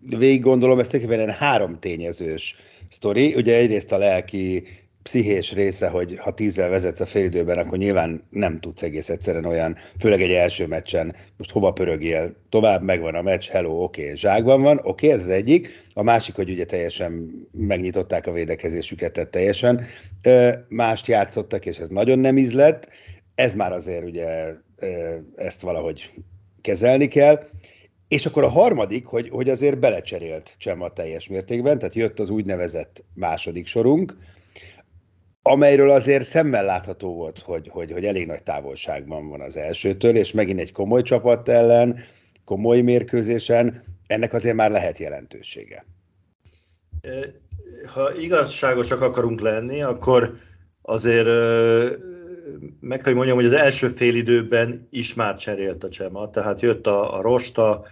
végig 0.00 0.40
gondolom, 0.40 0.78
ez 0.78 0.88
tulajdonképpen 0.88 1.34
három 1.34 1.78
tényezős 1.78 2.56
sztori. 2.88 3.34
Ugye 3.34 3.56
egyrészt 3.56 3.92
a 3.92 3.98
lelki 3.98 4.66
pszichés 5.04 5.52
része, 5.52 5.88
hogy 5.88 6.18
ha 6.18 6.34
tízzel 6.34 6.68
vezetsz 6.68 7.00
a 7.00 7.06
félidőben, 7.06 7.58
akkor 7.58 7.78
nyilván 7.78 8.26
nem 8.30 8.60
tudsz 8.60 8.82
egész 8.82 9.08
egyszerűen 9.08 9.44
olyan, 9.44 9.76
főleg 9.98 10.22
egy 10.22 10.30
első 10.30 10.66
meccsen, 10.66 11.14
most 11.36 11.50
hova 11.50 11.72
pörögél, 11.72 12.36
tovább 12.48 12.82
megvan 12.82 13.14
a 13.14 13.22
meccs, 13.22 13.48
hello, 13.48 13.82
oké, 13.82 14.02
okay, 14.02 14.16
zsákban 14.16 14.62
van, 14.62 14.76
oké, 14.76 14.88
okay, 14.88 15.10
ez 15.10 15.20
az 15.20 15.28
egyik. 15.28 15.68
A 15.94 16.02
másik, 16.02 16.34
hogy 16.34 16.50
ugye 16.50 16.64
teljesen 16.64 17.30
megnyitották 17.52 18.26
a 18.26 18.32
védekezésüket, 18.32 19.12
tehát 19.12 19.30
teljesen 19.30 19.84
mást 20.68 21.06
játszottak, 21.06 21.66
és 21.66 21.78
ez 21.78 21.88
nagyon 21.88 22.18
nem 22.18 22.38
ízlett. 22.38 22.88
Ez 23.34 23.54
már 23.54 23.72
azért 23.72 24.04
ugye 24.04 24.26
ezt 25.36 25.60
valahogy 25.60 26.10
kezelni 26.60 27.08
kell. 27.08 27.48
És 28.08 28.26
akkor 28.26 28.42
a 28.44 28.48
harmadik, 28.48 29.06
hogy, 29.06 29.28
hogy 29.28 29.48
azért 29.48 29.78
belecserélt 29.78 30.54
Csema 30.58 30.88
teljes 30.88 31.28
mértékben, 31.28 31.78
tehát 31.78 31.94
jött 31.94 32.20
az 32.20 32.30
úgynevezett 32.30 33.04
második 33.14 33.66
sorunk, 33.66 34.16
amelyről 35.46 35.90
azért 35.90 36.24
szemmel 36.24 36.64
látható 36.64 37.14
volt, 37.14 37.38
hogy, 37.38 37.68
hogy, 37.68 37.92
hogy 37.92 38.04
elég 38.04 38.26
nagy 38.26 38.42
távolságban 38.42 39.28
van 39.28 39.40
az 39.40 39.56
elsőtől, 39.56 40.16
és 40.16 40.32
megint 40.32 40.60
egy 40.60 40.72
komoly 40.72 41.02
csapat 41.02 41.48
ellen, 41.48 41.98
komoly 42.44 42.80
mérkőzésen, 42.80 43.82
ennek 44.06 44.32
azért 44.32 44.56
már 44.56 44.70
lehet 44.70 44.98
jelentősége. 44.98 45.84
Ha 47.94 48.14
igazságosak 48.16 49.00
akarunk 49.00 49.40
lenni, 49.40 49.82
akkor 49.82 50.36
azért 50.82 51.28
meg 52.80 53.00
kell 53.00 53.14
mondjam, 53.14 53.36
hogy 53.36 53.46
az 53.46 53.52
első 53.52 53.88
fél 53.88 54.14
időben 54.14 54.88
is 54.90 55.14
már 55.14 55.34
cserélt 55.34 55.84
a 55.84 55.88
Csema, 55.88 56.30
tehát 56.30 56.60
jött 56.60 56.86
a, 56.86 57.18
a 57.18 57.20
Rosta, 57.20 57.84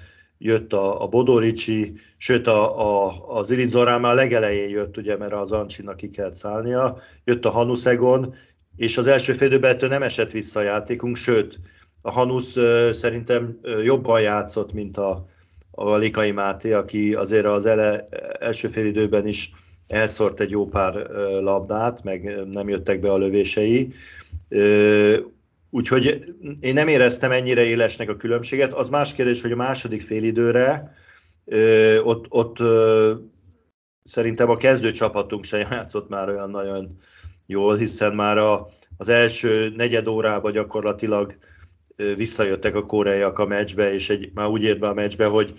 jött 0.43 0.73
a, 0.73 1.03
a 1.03 1.07
Bodoricsi, 1.07 1.93
sőt 2.17 2.47
a, 2.47 2.81
a, 2.81 3.15
az 3.29 3.51
Irid 3.51 3.69
Zorán 3.69 4.01
már 4.01 4.15
legelején 4.15 4.69
jött, 4.69 4.97
ugye, 4.97 5.17
mert 5.17 5.33
az 5.33 5.53
Ancsinak 5.53 5.97
ki 5.97 6.11
kellett 6.11 6.35
szállnia, 6.35 6.97
jött 7.25 7.45
a 7.45 7.51
Hanuszegon, 7.51 8.35
és 8.77 8.99
az 8.99 9.07
első 9.07 9.33
fél 9.33 9.49
időben 9.49 9.77
nem 9.81 10.03
esett 10.03 10.31
vissza 10.31 10.61
a 10.61 10.63
játékunk, 10.63 11.17
sőt, 11.17 11.59
a 12.03 12.11
Hanusz 12.11 12.57
szerintem 12.91 13.59
jobban 13.83 14.21
játszott, 14.21 14.73
mint 14.73 14.97
a, 14.97 15.25
a 15.71 15.97
Likai 15.97 16.31
Máté, 16.31 16.73
aki 16.73 17.15
azért 17.15 17.47
az 17.47 17.67
ele, 17.67 18.09
első 18.41 18.69
fél 18.69 18.87
időben 18.87 19.27
is 19.27 19.53
elszort 19.87 20.41
egy 20.41 20.51
jó 20.51 20.67
pár 20.67 20.95
labdát, 21.41 22.05
meg 22.05 22.39
nem 22.51 22.69
jöttek 22.69 23.01
be 23.01 23.13
a 23.13 23.19
lövései. 23.19 23.93
Úgyhogy 25.75 26.35
én 26.61 26.75
nem 26.75 26.89
éreztem 26.89 27.31
ennyire 27.31 27.63
élesnek 27.63 28.09
a 28.09 28.17
különbséget. 28.17 28.73
Az 28.73 28.89
más 28.89 29.15
kérdés, 29.15 29.43
hogy 29.43 29.53
a 29.53 29.57
második 29.57 30.03
félidőre 30.03 30.95
ott, 32.03 32.27
ott 32.29 32.57
szerintem 34.03 34.51
a 34.51 34.57
kezdő 34.57 34.91
csapatunk 34.91 35.45
sem 35.45 35.61
játszott 35.71 36.09
már 36.09 36.29
olyan 36.29 36.51
nagyon 36.51 36.97
jól, 37.47 37.77
hiszen 37.77 38.15
már 38.15 38.39
a, 38.39 38.69
az 38.97 39.09
első 39.09 39.73
negyed 39.77 40.09
órában 40.09 40.53
gyakorlatilag 40.53 41.37
visszajöttek 42.17 42.75
a 42.75 42.87
koreaiak 42.87 43.39
a 43.39 43.47
meccsbe, 43.47 43.93
és 43.93 44.11
egy, 44.11 44.31
már 44.35 44.49
úgy 44.49 44.63
ért 44.63 44.79
be 44.79 44.89
a 44.89 44.95
meccsbe, 44.95 45.27
hogy, 45.27 45.55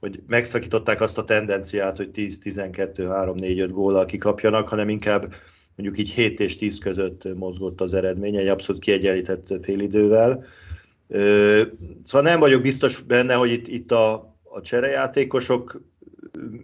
hogy 0.00 0.22
megszakították 0.26 1.00
azt 1.00 1.18
a 1.18 1.24
tendenciát, 1.24 1.96
hogy 1.96 2.10
10-12, 2.14 2.90
3-4-5 2.96 3.68
góllal 3.72 4.04
kikapjanak, 4.04 4.68
hanem 4.68 4.88
inkább 4.88 5.32
mondjuk 5.78 6.06
így 6.06 6.14
7 6.14 6.40
és 6.40 6.56
10 6.56 6.78
között 6.78 7.34
mozgott 7.34 7.80
az 7.80 7.94
eredmény, 7.94 8.36
egy 8.36 8.46
abszolút 8.46 8.82
kiegyenlített 8.82 9.54
félidővel. 9.62 10.44
Szóval 12.02 12.30
nem 12.30 12.40
vagyok 12.40 12.62
biztos 12.62 13.00
benne, 13.00 13.34
hogy 13.34 13.50
itt, 13.50 13.68
itt 13.68 13.92
a, 13.92 14.12
a 14.42 14.60
cserejátékosok 14.60 15.82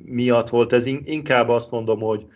miatt 0.05 0.49
volt 0.49 0.73
ez, 0.73 0.87
inkább 0.87 1.49
azt 1.49 1.71
mondom, 1.71 2.01
hogy, 2.01 2.27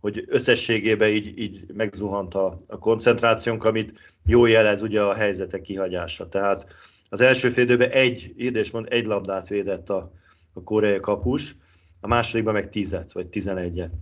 hogy 0.00 0.24
összességében 0.28 1.08
így, 1.08 1.38
így 1.38 1.64
megzuhant 1.74 2.34
a, 2.34 2.60
a 2.68 2.78
koncentrációnk, 2.78 3.64
amit 3.64 4.16
jó 4.26 4.46
jelez 4.46 4.82
ugye 4.82 5.00
a 5.00 5.14
helyzetek 5.14 5.60
kihagyása. 5.60 6.28
Tehát 6.28 6.66
az 7.08 7.20
első 7.20 7.50
félidőben 7.50 7.90
egy, 7.90 8.34
írd 8.36 8.68
mond, 8.72 8.86
egy 8.90 9.06
labdát 9.06 9.48
védett 9.48 9.90
a, 9.90 10.12
a 10.52 10.62
koreai 10.62 11.00
kapus, 11.00 11.56
a 12.00 12.06
másodikban 12.06 12.54
meg 12.54 12.68
tízet, 12.68 13.12
vagy 13.12 13.26
tizenegyet 13.26 13.92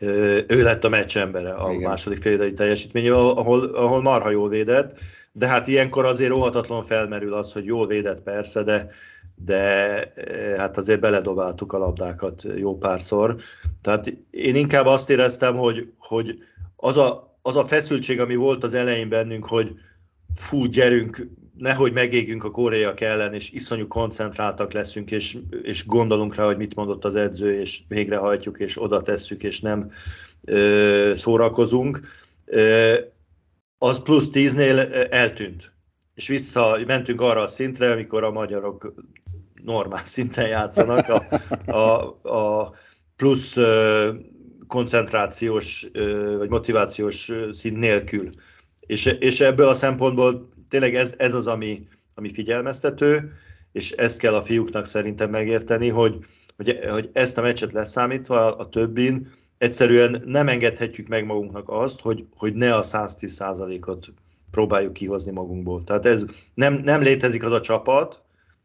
ő 0.00 0.62
lett 0.62 0.84
a 0.84 0.88
meccs 0.88 1.16
embere 1.16 1.52
a 1.52 1.70
Igen. 1.70 1.82
második 1.82 2.22
félidei 2.22 2.52
teljesítmény, 2.52 3.10
ahol, 3.10 3.64
ahol 3.64 4.02
marha 4.02 4.30
jól 4.30 4.48
védett, 4.48 4.98
de 5.32 5.46
hát 5.46 5.66
ilyenkor 5.66 6.04
azért 6.04 6.32
óhatatlan 6.32 6.84
felmerül 6.84 7.34
az, 7.34 7.52
hogy 7.52 7.64
jól 7.64 7.86
védett 7.86 8.22
persze, 8.22 8.62
de, 8.62 8.90
de 9.44 10.12
hát 10.56 10.76
azért 10.76 11.00
beledobáltuk 11.00 11.72
a 11.72 11.78
labdákat 11.78 12.42
jó 12.56 12.76
párszor. 12.76 13.36
Tehát 13.82 14.14
én 14.30 14.56
inkább 14.56 14.86
azt 14.86 15.10
éreztem, 15.10 15.56
hogy, 15.56 15.92
hogy 15.98 16.38
az, 16.76 16.96
a, 16.96 17.36
az 17.42 17.56
a 17.56 17.66
feszültség, 17.66 18.20
ami 18.20 18.34
volt 18.34 18.64
az 18.64 18.74
elején 18.74 19.08
bennünk, 19.08 19.46
hogy 19.46 19.74
fú, 20.34 20.64
gyerünk, 20.64 21.28
nehogy 21.58 21.92
megégjünk 21.92 22.44
a 22.44 22.50
koreaiak 22.50 23.00
ellen, 23.00 23.34
és 23.34 23.50
iszonyú 23.50 23.86
koncentráltak 23.86 24.72
leszünk, 24.72 25.10
és, 25.10 25.38
és 25.62 25.86
gondolunk 25.86 26.34
rá, 26.34 26.44
hogy 26.44 26.56
mit 26.56 26.74
mondott 26.74 27.04
az 27.04 27.16
edző, 27.16 27.60
és 27.60 27.80
végrehajtjuk, 27.88 28.58
és 28.58 28.82
oda 28.82 29.02
tesszük, 29.02 29.42
és 29.42 29.60
nem 29.60 29.90
ö, 30.44 31.12
szórakozunk. 31.16 32.00
Ö, 32.44 32.94
az 33.78 34.02
plusz 34.02 34.28
tíznél 34.28 34.78
eltűnt. 35.10 35.72
És 36.14 36.28
vissza 36.28 36.78
mentünk 36.86 37.20
arra 37.20 37.40
a 37.40 37.46
szintre, 37.46 37.90
amikor 37.90 38.24
a 38.24 38.30
magyarok 38.30 38.94
normál 39.64 40.04
szinten 40.14 40.48
játszanak, 40.48 41.08
a, 41.08 41.26
a, 41.72 42.28
a 42.28 42.72
plusz 43.16 43.56
ö, 43.56 44.08
koncentrációs 44.66 45.86
ö, 45.92 46.36
vagy 46.38 46.48
motivációs 46.48 47.32
szint 47.50 47.78
nélkül. 47.78 48.30
És, 48.80 49.04
és 49.04 49.40
ebből 49.40 49.68
a 49.68 49.74
szempontból 49.74 50.48
tényleg 50.68 50.94
ez, 50.94 51.14
ez 51.18 51.34
az, 51.34 51.46
ami, 51.46 51.86
ami 52.14 52.32
figyelmeztető, 52.32 53.32
és 53.72 53.90
ezt 53.90 54.18
kell 54.18 54.34
a 54.34 54.42
fiúknak 54.42 54.86
szerintem 54.86 55.30
megérteni, 55.30 55.88
hogy, 55.88 56.18
hogy, 56.56 56.78
hogy 56.90 57.10
ezt 57.12 57.38
a 57.38 57.42
meccset 57.42 57.72
leszámítva 57.72 58.56
a 58.56 58.68
többin 58.68 59.28
egyszerűen 59.58 60.22
nem 60.24 60.48
engedhetjük 60.48 61.08
meg 61.08 61.24
magunknak 61.24 61.68
azt, 61.68 62.00
hogy, 62.00 62.26
hogy 62.36 62.54
ne 62.54 62.74
a 62.74 62.82
110%-ot 62.82 64.06
próbáljuk 64.50 64.92
kihozni 64.92 65.32
magunkból. 65.32 65.84
Tehát 65.84 66.06
ez 66.06 66.24
nem, 66.54 66.74
nem 66.74 67.02
létezik 67.02 67.44
az 67.44 67.52
a 67.52 67.60
csapat, 67.60 68.22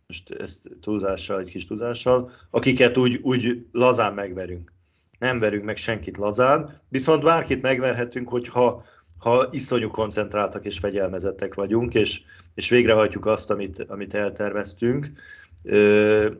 most 0.07 0.31
ezt 0.31 0.69
túlzással, 0.81 1.39
egy 1.39 1.49
kis 1.49 1.65
túlzással, 1.65 2.29
akiket 2.49 2.97
úgy, 2.97 3.19
úgy 3.21 3.65
lazán 3.71 4.13
megverünk. 4.13 4.71
nem 5.19 5.39
verünk 5.39 5.63
meg 5.63 5.77
senkit 5.77 6.17
lazán, 6.17 6.79
viszont 6.89 7.23
bárkit 7.23 7.61
megverhetünk, 7.61 8.29
hogyha 8.29 8.83
ha 9.23 9.47
iszonyú 9.51 9.89
koncentráltak 9.89 10.65
és 10.65 10.79
fegyelmezettek 10.79 11.53
vagyunk, 11.53 11.93
és, 11.93 12.21
és 12.55 12.69
végrehajtjuk 12.69 13.25
azt, 13.25 13.49
amit, 13.49 13.85
amit 13.87 14.13
elterveztünk, 14.13 15.07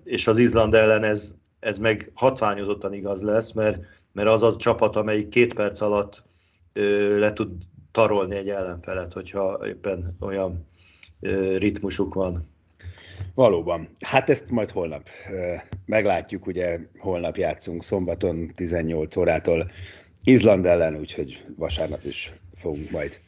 és 0.04 0.28
az 0.28 0.38
Izland 0.38 0.74
ellen 0.74 1.04
ez, 1.04 1.34
ez 1.60 1.78
meg 1.78 2.12
hatványozottan 2.14 2.94
igaz 2.94 3.22
lesz, 3.22 3.52
mert, 3.52 3.80
mert 4.12 4.28
az 4.28 4.44
a 4.44 4.56
csapat, 4.56 4.96
amelyik 4.96 5.30
két 5.30 5.54
perc 5.54 5.82
alatt 5.82 6.24
le 7.18 7.34
tud 7.34 7.50
tarolni 7.92 8.36
egy 8.36 8.50
ellenfelet, 8.50 9.14
hogyha 9.14 9.60
éppen 9.68 10.16
olyan 10.20 10.68
ritmusuk 11.58 12.14
van. 12.14 12.46
Valóban. 13.36 13.90
Hát 14.00 14.30
ezt 14.30 14.50
majd 14.50 14.70
holnap 14.70 15.08
meglátjuk, 15.86 16.46
ugye 16.46 16.80
holnap 16.98 17.38
játszunk 17.38 17.84
szombaton 17.84 18.52
18 18.56 19.16
órától 19.16 19.70
Izland 20.24 20.66
ellen, 20.66 20.96
úgyhogy 20.96 21.46
vasárnap 21.58 22.00
is 22.04 22.32
fogunk 22.64 22.92
majd. 22.92 23.20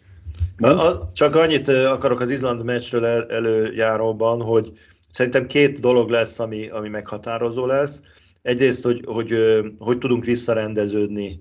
A, 0.58 0.68
a, 0.68 1.12
csak 1.13 1.36
annyit 1.36 1.68
akarok 1.68 2.20
az 2.20 2.30
Izland 2.30 2.63
meccsről 2.63 3.06
el, 3.06 3.25
előjáróban, 3.30 4.42
hogy 4.42 4.72
szerintem 5.12 5.48
két 5.48 5.80
dolog 5.80 6.10
lesz, 6.10 6.39
ami, 6.39 6.68
ami 6.68 6.89
meghatározó 6.89 7.65
lesz. 7.65 8.01
Egyrészt, 8.42 8.84
hogy, 8.84 9.04
hogy 9.06 9.38
hogy 9.77 9.98
tudunk 9.98 10.25
visszarendeződni 10.25 11.39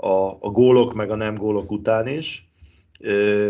a, 0.00 0.36
a 0.40 0.50
gólok 0.50 0.94
meg 0.94 1.10
a 1.10 1.16
nem 1.16 1.34
gólok 1.34 1.70
után 1.70 2.06
is, 2.06 2.50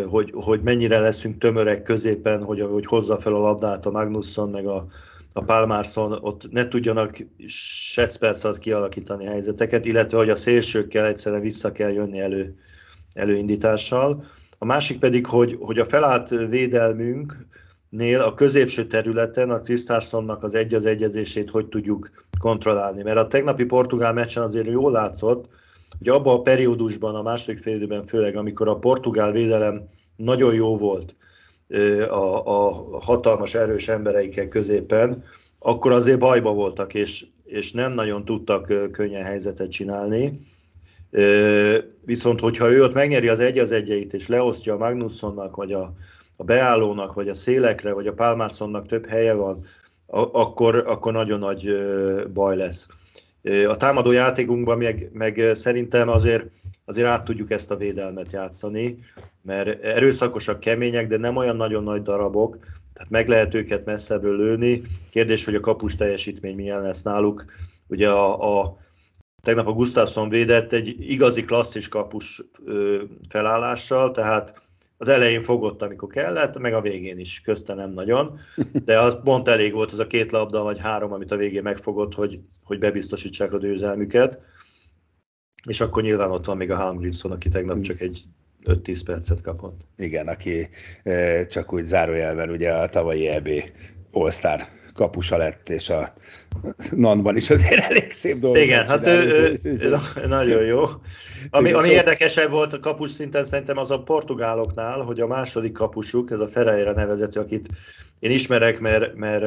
hogy, 0.09 0.31
hogy 0.35 0.61
mennyire 0.63 0.99
leszünk 0.99 1.39
tömörek 1.39 1.83
középen, 1.83 2.43
hogy, 2.45 2.61
hogy 2.61 2.87
hozza 2.87 3.19
fel 3.19 3.35
a 3.35 3.39
labdát 3.39 3.87
a 3.87 3.91
Magnusson 3.91 4.51
meg 4.51 4.67
a, 4.67 4.87
a 5.33 5.45
Palmarsson, 5.45 6.19
ott 6.21 6.51
ne 6.51 6.69
tudjanak 6.69 7.27
perc 8.19 8.45
alatt 8.45 8.59
kialakítani 8.59 9.25
helyzeteket, 9.25 9.85
illetve 9.85 10.19
hogy 10.19 10.31
a 10.31 10.37
szélsőkkel 10.37 11.07
egyszerre 11.07 11.41
vissza 11.41 11.73
kell 11.73 11.93
jönni 11.93 12.19
elő, 12.21 12.55
előindítással. 13.13 14.25
A 14.59 14.65
másik 14.65 14.99
pedig, 14.99 15.27
hogy, 15.27 15.57
hogy 15.61 15.79
a 15.79 15.85
felállt 15.85 16.29
védelmünk, 16.29 17.37
nél 17.89 18.21
a 18.21 18.35
középső 18.35 18.87
területen 18.87 19.51
a 19.51 19.61
Krisztársonnak 19.61 20.43
az 20.43 20.55
egy 20.55 20.75
az 20.75 20.87
egyezését 20.87 21.51
hogy 21.51 21.67
tudjuk 21.67 22.11
kontrollálni. 22.39 23.03
Mert 23.03 23.17
a 23.17 23.27
tegnapi 23.27 23.65
portugál 23.65 24.13
meccsen 24.13 24.43
azért 24.43 24.67
jól 24.67 24.91
látszott, 24.91 25.49
hogy 25.99 26.09
abban 26.09 26.37
a 26.37 26.43
periódusban, 26.43 27.15
a 27.15 27.23
második 27.23 27.59
félidőben 27.59 28.07
főleg, 28.07 28.37
amikor 28.37 28.69
a 28.69 28.79
portugál 28.79 29.33
védelem 29.33 29.83
nagyon 30.17 30.55
jó 30.55 30.77
volt 30.77 31.17
a, 32.09 32.47
a 32.47 32.71
hatalmas 33.01 33.55
erős 33.55 33.89
embereikkel 33.89 34.49
középen, 34.49 35.25
akkor 35.59 35.93
azért 35.93 36.19
bajba 36.19 36.53
voltak, 36.53 36.95
és, 36.95 37.27
és 37.45 37.73
nem 37.73 37.93
nagyon 37.93 38.25
tudtak 38.25 38.91
könnyen 38.91 39.25
helyzetet 39.25 39.71
csinálni. 39.71 40.41
Viszont, 42.05 42.41
hogyha 42.41 42.71
ő 42.71 42.83
ott 42.83 42.95
megnyeri 42.95 43.29
az 43.29 43.41
egy 43.41 43.59
az 43.59 43.73
egyeit, 43.73 44.13
és 44.13 44.27
leosztja 44.27 44.75
a 44.75 44.79
Magnussonnak, 44.79 45.57
vagy 45.57 45.73
a, 45.73 45.93
a 46.37 46.45
beállónak, 46.45 47.15
vagy 47.15 47.29
a 47.29 47.35
szélekre, 47.35 47.93
vagy 47.93 48.07
a 48.07 48.13
Pálmárszonnak 48.13 48.87
több 48.87 49.07
helye 49.07 49.33
van, 49.33 49.65
akkor, 50.33 50.85
akkor 50.87 51.13
nagyon 51.13 51.39
nagy 51.39 51.77
baj 52.33 52.57
lesz. 52.57 52.87
A 53.69 53.77
támadó 53.77 54.11
játékunkban 54.11 54.79
meg, 54.79 55.11
meg 55.13 55.51
szerintem 55.55 56.09
azért, 56.09 56.47
azért 56.85 57.07
át 57.07 57.25
tudjuk 57.25 57.51
ezt 57.51 57.71
a 57.71 57.77
védelmet 57.77 58.33
játszani, 58.33 58.97
mert 59.43 59.83
erőszakosak, 59.85 60.61
kemények, 60.61 61.07
de 61.07 61.17
nem 61.17 61.37
olyan 61.37 61.57
nagyon 61.57 61.83
nagy 61.83 62.03
darabok, 62.03 62.59
tehát 62.93 63.11
meg 63.11 63.29
lehet 63.29 63.55
őket 63.55 63.85
messzebbről 63.85 64.37
lőni. 64.37 64.83
Kérdés, 65.11 65.45
hogy 65.45 65.55
a 65.55 65.61
kapus 65.61 65.97
teljesítmény 65.97 66.55
milyen 66.55 66.83
lesz 66.83 67.03
náluk. 67.03 67.45
Ugye 67.87 68.11
a, 68.11 68.61
a 68.61 68.77
tegnap 69.41 69.67
a 69.67 69.73
Gustafsson 69.73 70.29
védett 70.29 70.73
egy 70.73 71.11
igazi 71.11 71.45
klasszis 71.45 71.89
kapus 71.89 72.43
felállással, 73.29 74.11
tehát 74.11 74.63
az 74.97 75.09
elején 75.09 75.41
fogott, 75.41 75.83
amikor 75.83 76.09
kellett, 76.09 76.59
meg 76.59 76.75
a 76.75 76.81
végén 76.81 77.19
is, 77.19 77.41
közte 77.41 77.75
nem 77.75 77.91
nagyon, 77.91 78.39
de 78.85 78.99
az 78.99 79.19
pont 79.25 79.49
elég 79.49 79.73
volt 79.73 79.93
az 79.93 79.99
a 79.99 80.07
két 80.07 80.33
labda, 80.33 80.63
vagy 80.63 80.79
három, 80.79 81.13
amit 81.13 81.33
a 81.33 81.37
végén 81.37 81.63
megfogott, 81.63 82.15
hogy, 82.15 82.41
hogy 82.65 82.79
bebiztosítsák 82.79 83.53
a 83.53 83.59
győzelmüket. 83.59 84.41
És 85.69 85.81
akkor 85.81 86.03
nyilván 86.03 86.31
ott 86.31 86.45
van 86.45 86.57
még 86.57 86.71
a 86.71 86.77
Halmgrinson, 86.77 87.31
aki 87.31 87.49
tegnap 87.49 87.81
csak 87.81 88.01
egy 88.01 88.23
5-10 88.65 89.01
percet 89.05 89.41
kapott. 89.41 89.87
Igen, 89.97 90.29
aki 90.29 90.69
csak 91.49 91.73
úgy 91.73 91.85
zárójelben 91.85 92.51
ugye 92.51 92.73
a 92.73 92.89
tavalyi 92.89 93.27
EB 93.27 93.49
All-Star 94.11 94.69
kapusa 94.95 95.37
lett, 95.37 95.69
és 95.69 95.89
a 95.89 96.15
Nanban 96.97 97.37
is 97.37 97.51
azért 97.51 97.91
elég 97.91 98.13
szép 98.13 98.39
dolog. 98.39 98.57
Igen, 98.57 98.87
hát 98.87 99.07
ő, 99.07 99.25
ő, 99.25 99.61
ő, 99.63 99.97
nagyon 100.29 100.65
jó. 100.65 100.85
Ami, 101.51 101.73
ami 101.73 101.89
érdekesebb 101.89 102.51
volt 102.51 102.73
a 102.73 102.81
kapus 102.81 103.11
szinten 103.11 103.45
szerintem 103.45 103.79
az 103.79 103.91
a 103.91 104.03
portugáloknál, 104.03 105.01
hogy 105.01 105.21
a 105.21 105.27
második 105.27 105.73
kapusuk, 105.73 106.31
ez 106.31 106.41
a 106.41 106.49
Ferreira 106.49 106.93
nevezető, 106.93 107.41
akit 107.41 107.69
én 108.19 108.31
ismerek, 108.31 108.81
mert, 108.81 109.15
mert 109.15 109.43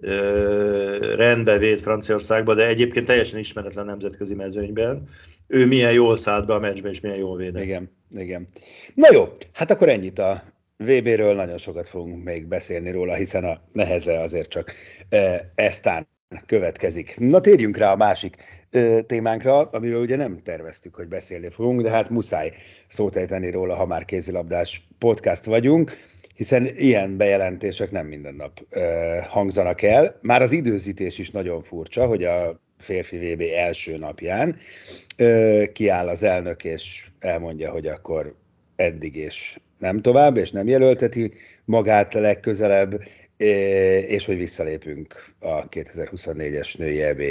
ö, 0.00 1.14
rendbe 1.16 1.58
véd 1.58 1.80
Franciaországba, 1.80 2.54
de 2.54 2.66
egyébként 2.66 3.06
teljesen 3.06 3.38
ismeretlen 3.38 3.84
nemzetközi 3.84 4.34
mezőnyben. 4.34 5.04
Ő 5.46 5.66
milyen 5.66 5.92
jól 5.92 6.16
szállt 6.16 6.46
be 6.46 6.54
a 6.54 6.58
meccsbe, 6.58 6.88
és 6.88 7.00
milyen 7.00 7.18
jól 7.18 7.36
védett. 7.36 7.62
Igen, 7.62 7.90
igen. 8.16 8.48
Na 8.94 9.08
jó, 9.12 9.32
hát 9.52 9.70
akkor 9.70 9.88
ennyit 9.88 10.18
a 10.18 10.42
VB-ről, 10.84 11.34
nagyon 11.34 11.58
sokat 11.58 11.88
fogunk 11.88 12.24
még 12.24 12.46
beszélni 12.46 12.90
róla, 12.90 13.14
hiszen 13.14 13.44
a 13.44 13.60
neheze 13.72 14.20
azért 14.20 14.48
csak 14.48 14.72
eztán 15.54 16.08
következik. 16.46 17.14
Na 17.18 17.40
térjünk 17.40 17.76
rá 17.76 17.92
a 17.92 17.96
másik 17.96 18.36
ö, 18.70 19.00
témánkra, 19.06 19.60
amiről 19.60 20.00
ugye 20.00 20.16
nem 20.16 20.40
terveztük, 20.42 20.94
hogy 20.94 21.08
beszélni 21.08 21.50
fogunk, 21.50 21.82
de 21.82 21.90
hát 21.90 22.10
muszáj 22.10 22.52
szót 22.88 23.16
ejteni 23.16 23.50
róla, 23.50 23.74
ha 23.74 23.86
már 23.86 24.04
kézilabdás 24.04 24.88
podcast 24.98 25.44
vagyunk, 25.44 25.92
hiszen 26.34 26.66
ilyen 26.76 27.16
bejelentések 27.16 27.90
nem 27.90 28.06
minden 28.06 28.34
nap 28.34 28.60
ö, 28.70 29.16
hangzanak 29.28 29.82
el. 29.82 30.18
Már 30.22 30.42
az 30.42 30.52
időzítés 30.52 31.18
is 31.18 31.30
nagyon 31.30 31.62
furcsa, 31.62 32.06
hogy 32.06 32.24
a 32.24 32.60
férfi 32.78 33.16
VB 33.16 33.42
első 33.56 33.96
napján 33.96 34.56
ö, 35.16 35.64
kiáll 35.72 36.08
az 36.08 36.22
elnök, 36.22 36.64
és 36.64 37.08
elmondja, 37.18 37.70
hogy 37.70 37.86
akkor 37.86 38.34
eddig 38.76 39.16
és 39.16 39.58
nem 39.80 40.00
tovább, 40.00 40.36
és 40.36 40.50
nem 40.50 40.68
jelölteti 40.68 41.32
magát 41.64 42.14
legközelebb, 42.14 43.00
és 44.06 44.26
hogy 44.26 44.36
visszalépünk 44.36 45.24
a 45.38 45.68
2024-es 45.68 46.78
női 46.78 47.02
EB 47.02 47.22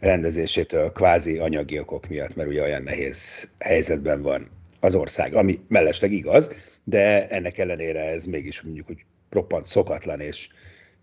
rendezésétől 0.00 0.92
kvázi 0.92 1.38
anyagi 1.38 1.78
okok 1.78 2.08
miatt, 2.08 2.34
mert 2.34 2.48
ugye 2.48 2.62
olyan 2.62 2.82
nehéz 2.82 3.48
helyzetben 3.58 4.22
van 4.22 4.48
az 4.80 4.94
ország, 4.94 5.34
ami 5.34 5.58
mellesleg 5.68 6.12
igaz, 6.12 6.72
de 6.84 7.28
ennek 7.28 7.58
ellenére 7.58 8.00
ez 8.00 8.24
mégis 8.24 8.62
mondjuk, 8.62 8.86
hogy 8.86 9.04
roppant 9.30 9.64
szokatlan 9.64 10.20
és 10.20 10.48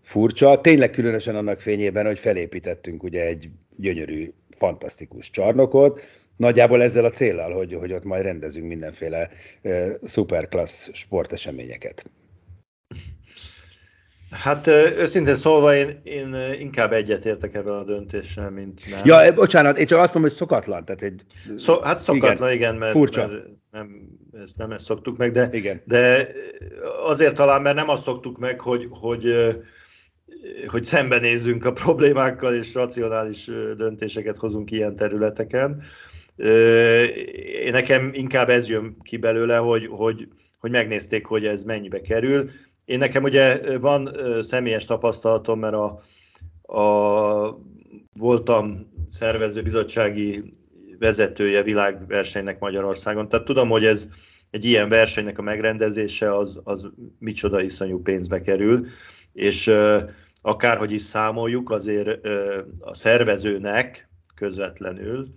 furcsa. 0.02 0.60
Tényleg 0.60 0.90
különösen 0.90 1.36
annak 1.36 1.60
fényében, 1.60 2.06
hogy 2.06 2.18
felépítettünk 2.18 3.02
ugye 3.02 3.26
egy 3.26 3.50
gyönyörű, 3.76 4.32
fantasztikus 4.56 5.30
csarnokot, 5.30 6.00
nagyjából 6.36 6.82
ezzel 6.82 7.04
a 7.04 7.10
célral, 7.10 7.52
hogy, 7.52 7.74
hogy 7.74 7.92
ott 7.92 8.04
majd 8.04 8.22
rendezünk 8.22 8.66
mindenféle 8.66 9.28
uh, 9.62 9.90
szuperklassz 10.02 10.88
sporteseményeket. 10.92 12.10
Hát 14.42 14.66
őszintén 14.98 15.34
szólva 15.34 15.74
én, 15.74 16.00
én 16.02 16.36
inkább 16.58 16.92
egyetértek 16.92 17.54
ebben 17.54 17.74
a 17.74 17.82
döntéssel, 17.82 18.50
mint 18.50 18.80
nem. 18.90 19.00
Ja, 19.04 19.32
bocsánat, 19.32 19.78
én 19.78 19.86
csak 19.86 19.98
azt 19.98 20.14
mondom, 20.14 20.30
hogy 20.30 20.40
szokatlan. 20.40 20.84
Tehát 20.84 21.02
egy, 21.02 21.22
Szó, 21.56 21.80
hát 21.80 21.98
szokatlan, 21.98 22.52
igen, 22.52 22.52
igen 22.52 22.74
mert, 22.74 22.92
furcsa. 22.92 23.26
mert 23.26 23.42
nem, 23.70 24.08
ezt, 24.42 24.56
nem 24.56 24.70
ezt 24.70 24.84
szoktuk 24.84 25.16
meg, 25.16 25.30
de, 25.30 25.48
igen. 25.52 25.82
de 25.84 26.28
azért 27.04 27.34
talán, 27.34 27.62
mert 27.62 27.76
nem 27.76 27.88
azt 27.88 28.02
szoktuk 28.02 28.38
meg, 28.38 28.60
hogy, 28.60 28.88
hogy, 28.90 29.34
hogy 30.66 30.84
szembenézzünk 30.84 31.64
a 31.64 31.72
problémákkal, 31.72 32.54
és 32.54 32.74
racionális 32.74 33.50
döntéseket 33.76 34.36
hozunk 34.36 34.70
ilyen 34.70 34.96
területeken. 34.96 35.82
Én 36.36 37.72
nekem 37.72 38.10
inkább 38.12 38.48
ez 38.48 38.68
jön 38.68 38.96
ki 39.02 39.16
belőle, 39.16 39.56
hogy, 39.56 39.86
hogy, 39.86 40.28
hogy 40.58 40.70
megnézték, 40.70 41.26
hogy 41.26 41.46
ez 41.46 41.62
mennyibe 41.62 42.00
kerül, 42.00 42.50
én 42.84 42.98
nekem 42.98 43.22
ugye 43.22 43.78
van 43.78 44.16
személyes 44.40 44.84
tapasztalatom, 44.84 45.58
mert 45.58 45.74
a, 45.74 46.00
a 46.78 47.60
voltam 48.12 48.88
szervező 49.06 49.62
bizottsági 49.62 50.50
vezetője 50.98 51.62
világversenynek 51.62 52.58
Magyarországon, 52.58 53.28
tehát 53.28 53.44
tudom, 53.44 53.68
hogy 53.68 53.84
ez 53.84 54.08
egy 54.50 54.64
ilyen 54.64 54.88
versenynek 54.88 55.38
a 55.38 55.42
megrendezése 55.42 56.36
az, 56.36 56.60
az 56.64 56.88
micsoda 57.18 57.60
iszonyú 57.60 58.02
pénzbe 58.02 58.40
kerül, 58.40 58.86
és 59.32 59.72
akárhogy 60.42 60.92
is 60.92 61.02
számoljuk, 61.02 61.70
azért 61.70 62.26
a 62.80 62.94
szervezőnek 62.94 64.08
közvetlenül 64.34 65.32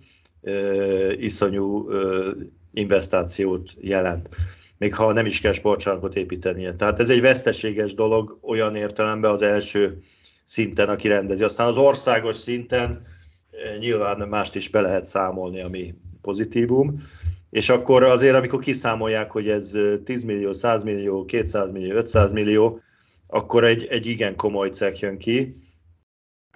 iszonyú 1.18 1.88
investációt 2.72 3.72
jelent 3.80 4.28
még 4.78 4.94
ha 4.94 5.12
nem 5.12 5.26
is 5.26 5.40
kell 5.40 5.52
sportcsarnokot 5.52 6.16
építenie. 6.16 6.74
Tehát 6.74 7.00
ez 7.00 7.08
egy 7.08 7.20
veszteséges 7.20 7.94
dolog 7.94 8.38
olyan 8.42 8.76
értelemben 8.76 9.30
az 9.30 9.42
első 9.42 9.98
szinten, 10.44 10.88
aki 10.88 11.08
rendezi. 11.08 11.42
Aztán 11.42 11.66
az 11.66 11.76
országos 11.76 12.36
szinten 12.36 13.02
nyilván 13.78 14.28
mást 14.28 14.54
is 14.54 14.68
be 14.68 14.80
lehet 14.80 15.04
számolni, 15.04 15.60
ami 15.60 15.94
pozitívum, 16.22 17.02
és 17.50 17.68
akkor 17.68 18.02
azért, 18.02 18.34
amikor 18.34 18.58
kiszámolják, 18.58 19.30
hogy 19.30 19.48
ez 19.48 19.72
10 20.04 20.22
millió, 20.22 20.52
100 20.52 20.82
millió, 20.82 21.24
200 21.24 21.70
millió, 21.70 21.94
500 21.94 22.32
millió, 22.32 22.80
akkor 23.26 23.64
egy, 23.64 23.86
egy 23.86 24.06
igen 24.06 24.36
komoly 24.36 24.68
cek 24.68 24.98
jön 24.98 25.18
ki. 25.18 25.56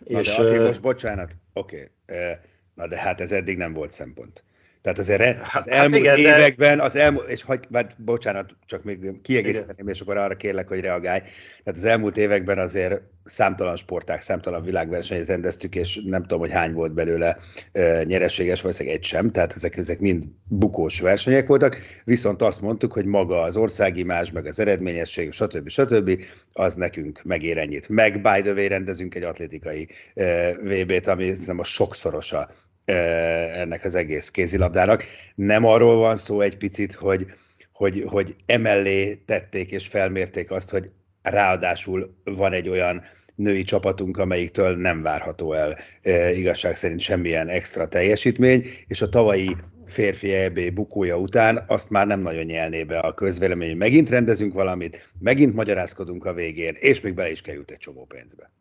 Na 0.07 0.19
és, 0.19 0.37
de, 0.37 0.43
okay, 0.43 0.67
most 0.67 0.81
bocsánat, 0.81 1.37
oké, 1.53 1.91
okay. 2.07 2.35
Na 2.75 2.87
de 2.87 2.99
hát 2.99 3.21
ez 3.21 3.33
eddig 3.33 3.57
nem 3.57 3.73
volt 3.73 3.93
szempont. 3.93 4.45
Tehát 4.83 4.99
azért 4.99 5.41
az 5.41 5.49
hát 5.49 5.67
elmúlt 5.67 6.07
hát 6.07 6.19
igen, 6.19 6.35
években, 6.35 6.81
az 6.81 6.97
elmúlt, 6.97 7.29
és 7.29 7.43
hagy, 7.43 7.67
bár, 7.69 7.87
bocsánat, 7.97 8.51
csak 8.67 8.85
még 8.85 9.21
kiegészíteném, 9.23 9.89
és 9.89 10.01
akkor 10.01 10.17
arra 10.17 10.35
kérlek, 10.35 10.69
hogy 10.69 10.81
reagálj. 10.81 11.21
Tehát 11.65 11.81
az 11.81 11.85
elmúlt 11.85 12.17
években 12.17 12.59
azért 12.59 13.01
számtalan 13.25 13.77
sporták, 13.77 14.23
számtalan 14.23 14.65
világversenyt 14.65 15.27
rendeztük, 15.27 15.75
és 15.75 16.01
nem 16.05 16.21
tudom, 16.23 16.39
hogy 16.39 16.51
hány 16.51 16.73
volt 16.73 16.93
belőle 16.95 17.39
e, 17.73 18.05
nyereséges, 18.05 18.61
valószínűleg 18.61 18.99
egy 18.99 19.05
sem, 19.05 19.31
tehát 19.31 19.53
ezek, 19.55 19.77
ezek 19.77 20.01
mind 20.01 20.25
bukós 20.49 21.01
versenyek 21.01 21.47
voltak, 21.47 21.77
viszont 22.05 22.43
azt 22.43 22.61
mondtuk, 22.61 22.93
hogy 22.93 23.05
maga 23.05 23.41
az 23.41 23.57
országimás, 23.57 24.33
meg 24.33 24.47
az 24.47 24.59
eredményesség, 24.59 25.33
stb. 25.33 25.69
stb. 25.69 26.23
az 26.53 26.75
nekünk 26.75 27.21
megér 27.25 27.59
ennyit. 27.59 27.89
Meg 27.89 28.21
by 28.21 28.41
the 28.43 28.53
way 28.53 28.69
rendezünk 28.69 29.15
egy 29.15 29.23
atlétikai 29.23 29.89
e, 30.15 30.55
VB-t, 30.55 31.07
ami 31.07 31.33
nem 31.47 31.59
a 31.59 31.65
sokszorosa 31.65 32.51
ennek 32.85 33.85
az 33.85 33.95
egész 33.95 34.31
kézilabdának. 34.31 35.05
Nem 35.35 35.65
arról 35.65 35.97
van 35.97 36.17
szó 36.17 36.41
egy 36.41 36.57
picit, 36.57 36.95
hogy, 36.95 37.27
hogy, 37.73 38.05
hogy 38.07 38.37
emellé 38.47 39.15
tették 39.15 39.71
és 39.71 39.87
felmérték 39.87 40.51
azt, 40.51 40.71
hogy 40.71 40.93
ráadásul 41.23 42.15
van 42.25 42.53
egy 42.53 42.69
olyan 42.69 43.03
női 43.35 43.63
csapatunk, 43.63 44.17
amelyiktől 44.17 44.77
nem 44.77 45.03
várható 45.03 45.53
el 45.53 45.79
e, 46.03 46.33
igazság 46.33 46.77
szerint 46.77 47.01
semmilyen 47.01 47.49
extra 47.49 47.89
teljesítmény, 47.89 48.67
és 48.87 49.03
a 49.03 49.09
tavalyi 49.09 49.57
férfi 49.87 50.33
EB 50.33 50.73
bukója 50.75 51.19
után 51.19 51.65
azt 51.67 51.91
már 51.91 52.07
nem 52.07 52.21
nagyon 52.21 52.45
nyelné 52.45 52.85
be 52.85 52.99
a 52.99 53.15
közvélemény, 53.15 53.69
hogy 53.69 53.79
megint 53.79 54.11
rendezünk 54.11 54.53
valamit, 54.53 55.13
megint 55.19 55.55
magyarázkodunk 55.55 56.25
a 56.25 56.33
végén, 56.33 56.75
és 56.79 57.01
még 57.01 57.15
bele 57.15 57.31
is 57.31 57.41
került 57.41 57.71
egy 57.71 57.79
csomó 57.79 58.05
pénzbe. 58.05 58.53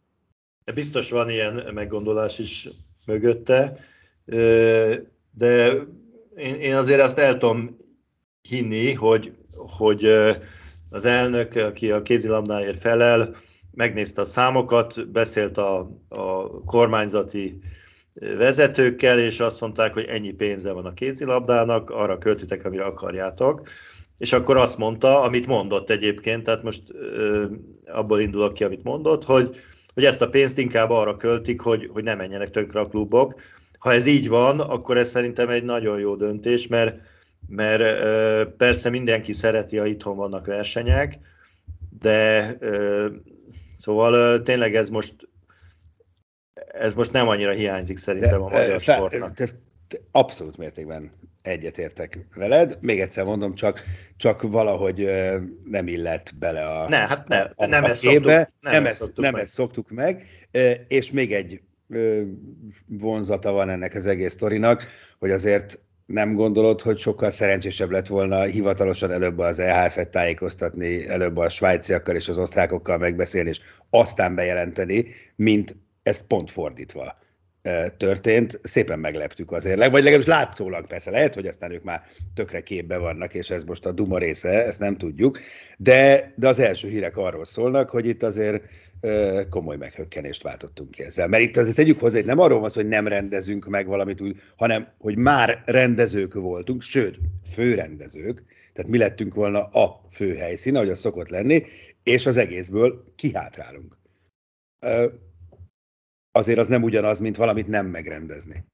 Biztos 0.74 1.10
van 1.10 1.30
ilyen 1.30 1.64
meggondolás 1.74 2.40
is 2.40 2.70
mögötte 3.06 3.78
de 5.32 5.72
én, 6.36 6.56
én 6.56 6.76
azért 6.76 7.02
azt 7.02 7.18
el 7.18 7.38
tudom 7.38 7.78
hinni, 8.50 8.94
hogy, 8.94 9.32
hogy 9.56 10.06
az 10.90 11.06
elnök, 11.06 11.56
aki 11.56 11.92
a 11.92 12.02
kézilabdáért 12.02 12.80
felel, 12.80 13.36
megnézte 13.72 14.22
a 14.22 14.26
számokat, 14.26 15.12
beszélt 15.12 15.58
a, 15.58 15.80
a 16.10 16.50
kormányzati 16.66 17.60
vezetőkkel, 18.14 19.20
és 19.20 19.40
azt 19.40 19.60
mondták, 19.60 19.94
hogy 19.94 20.06
ennyi 20.06 20.32
pénze 20.32 20.72
van 20.72 20.86
a 20.86 20.94
kézilabdának, 20.94 21.90
arra 21.90 22.18
költitek, 22.18 22.66
amire 22.66 22.84
akarjátok. 22.84 23.62
És 24.18 24.34
akkor 24.34 24.58
azt 24.58 24.78
mondta, 24.78 25.22
amit 25.22 25.48
mondott 25.48 25.90
egyébként, 25.90 26.44
tehát 26.44 26.64
most 26.64 26.82
ö, 26.94 27.46
abból 27.86 28.20
indulok 28.20 28.54
ki, 28.54 28.64
amit 28.64 28.84
mondott, 28.84 29.26
hogy, 29.26 29.60
hogy 29.94 30.06
ezt 30.06 30.22
a 30.22 30.30
pénzt 30.30 30.58
inkább 30.58 30.90
arra 30.90 31.18
költik, 31.18 31.62
hogy, 31.62 31.90
hogy 31.94 32.04
ne 32.04 32.16
menjenek 32.16 32.50
tönkre 32.50 32.80
a 32.80 32.88
klubok, 32.88 33.42
ha 33.82 33.94
ez 33.94 34.06
így 34.06 34.28
van, 34.28 34.60
akkor 34.60 34.98
ez 34.98 35.10
szerintem 35.10 35.50
egy 35.50 35.64
nagyon 35.64 36.00
jó 36.00 36.16
döntés, 36.16 36.68
mert, 36.68 37.02
mert 37.48 37.84
persze 38.56 38.90
mindenki 38.90 39.34
szereti, 39.34 39.78
ha 39.78 39.86
itthon 39.86 40.16
vannak 40.16 40.46
versenyek, 40.46 41.20
de 42.00 42.58
szóval 43.76 44.42
tényleg 44.42 44.76
ez 44.76 44.90
most 44.90 45.14
ez 46.72 46.96
most 46.96 47.12
nem 47.12 47.28
annyira 47.28 47.52
hiányzik 47.52 47.98
szerintem 47.98 48.30
de, 48.30 48.46
a 48.46 48.50
magyar 48.50 48.82
fe, 48.82 48.94
sportnak. 48.94 49.34
De, 49.34 49.46
de, 49.88 49.98
abszolút 50.12 50.58
mértékben 50.58 51.12
egyetértek 51.42 52.28
veled. 52.36 52.78
Még 52.82 53.00
egyszer 53.00 53.26
mondom, 53.26 53.54
csak, 53.54 53.84
csak 54.18 54.42
valahogy 54.42 55.10
nem 55.64 55.88
illett 55.88 56.32
bele 56.40 56.66
a, 56.66 56.90
ne, 56.90 56.98
hát 56.98 57.28
ne, 57.28 57.40
a, 57.56 57.66
nem, 57.66 57.84
a 57.84 57.88
ezt 57.88 58.02
képbe. 58.02 58.36
Szoktuk, 58.38 58.62
nem, 58.62 58.74
nem, 58.74 58.86
ezt, 58.86 58.98
szoktuk 58.98 59.24
nem 59.24 59.34
meg. 59.34 59.42
ezt 59.42 59.54
szoktuk 59.54 59.90
meg. 59.90 60.26
És 60.88 61.12
még 61.12 61.34
egy 61.34 61.62
vonzata 62.88 63.52
van 63.52 63.70
ennek 63.70 63.96
az 63.96 64.06
egész 64.06 64.34
sztorinak, 64.34 64.84
hogy 65.20 65.32
azért 65.32 65.80
nem 66.06 66.34
gondolod, 66.34 66.82
hogy 66.82 66.98
sokkal 66.98 67.30
szerencsésebb 67.30 67.90
lett 67.90 68.08
volna 68.08 68.42
hivatalosan 68.42 69.12
előbb 69.12 69.38
az 69.38 69.60
EHF-et 69.60 70.10
tájékoztatni, 70.10 71.08
előbb 71.08 71.38
a 71.38 71.50
svájciakkal 71.50 72.16
és 72.16 72.28
az 72.28 72.38
osztrákokkal 72.38 72.98
megbeszélni, 72.98 73.50
és 73.50 73.60
aztán 73.90 74.36
bejelenteni, 74.36 75.06
mint 75.36 75.76
ez 76.04 76.28
pont 76.28 76.52
fordítva 76.52 77.20
történt. 77.98 78.60
Szépen 78.64 79.00
megleptük 79.00 79.52
azért, 79.52 79.78
vagy 79.78 80.04
legalábbis 80.04 80.26
látszólag 80.26 80.88
persze, 80.88 81.12
lehet, 81.12 81.34
hogy 81.34 81.48
aztán 81.48 81.72
ők 81.72 81.84
már 81.84 82.02
tökre 82.34 82.62
képbe 82.62 82.98
vannak, 82.98 83.34
és 83.34 83.50
ez 83.50 83.64
most 83.64 83.86
a 83.86 83.92
duma 83.92 84.18
része, 84.18 84.66
ezt 84.66 84.80
nem 84.80 84.98
tudjuk, 84.98 85.40
de, 85.78 86.34
de 86.36 86.48
az 86.48 86.60
első 86.60 86.88
hírek 86.90 87.18
arról 87.18 87.46
szólnak, 87.46 87.90
hogy 87.90 88.08
itt 88.08 88.24
azért 88.24 88.64
komoly 89.50 89.78
meghökkenést 89.78 90.44
váltottunk 90.44 90.92
ki 90.92 91.04
ezzel. 91.04 91.28
Mert 91.28 91.44
itt 91.44 91.58
azért 91.58 91.76
tegyük 91.76 92.00
hozzá, 92.00 92.16
hogy 92.16 92.26
nem 92.26 92.40
arról 92.40 92.60
van 92.60 92.70
szó, 92.70 92.82
hogy 92.82 92.90
nem 92.90 93.08
rendezünk 93.08 93.66
meg 93.66 93.88
valamit 93.88 94.22
úgy, 94.22 94.40
hanem 94.56 94.88
hogy 94.98 95.18
már 95.18 95.62
rendezők 95.66 96.34
voltunk, 96.34 96.82
sőt, 96.82 97.20
főrendezők, 97.54 98.44
tehát 98.74 98.92
mi 98.92 98.98
lettünk 98.98 99.34
volna 99.34 99.66
a 99.66 100.08
fő 100.12 100.36
helyszín, 100.36 100.76
ahogy 100.76 100.90
az 100.90 101.00
szokott 101.00 101.30
lenni, 101.30 101.64
és 102.04 102.26
az 102.26 102.38
egészből 102.38 103.14
kihátrálunk. 103.16 103.98
Azért 106.32 106.60
az 106.60 106.68
nem 106.68 106.84
ugyanaz, 106.84 107.20
mint 107.20 107.38
valamit 107.38 107.68
nem 107.68 107.86
megrendezni. 107.86 108.66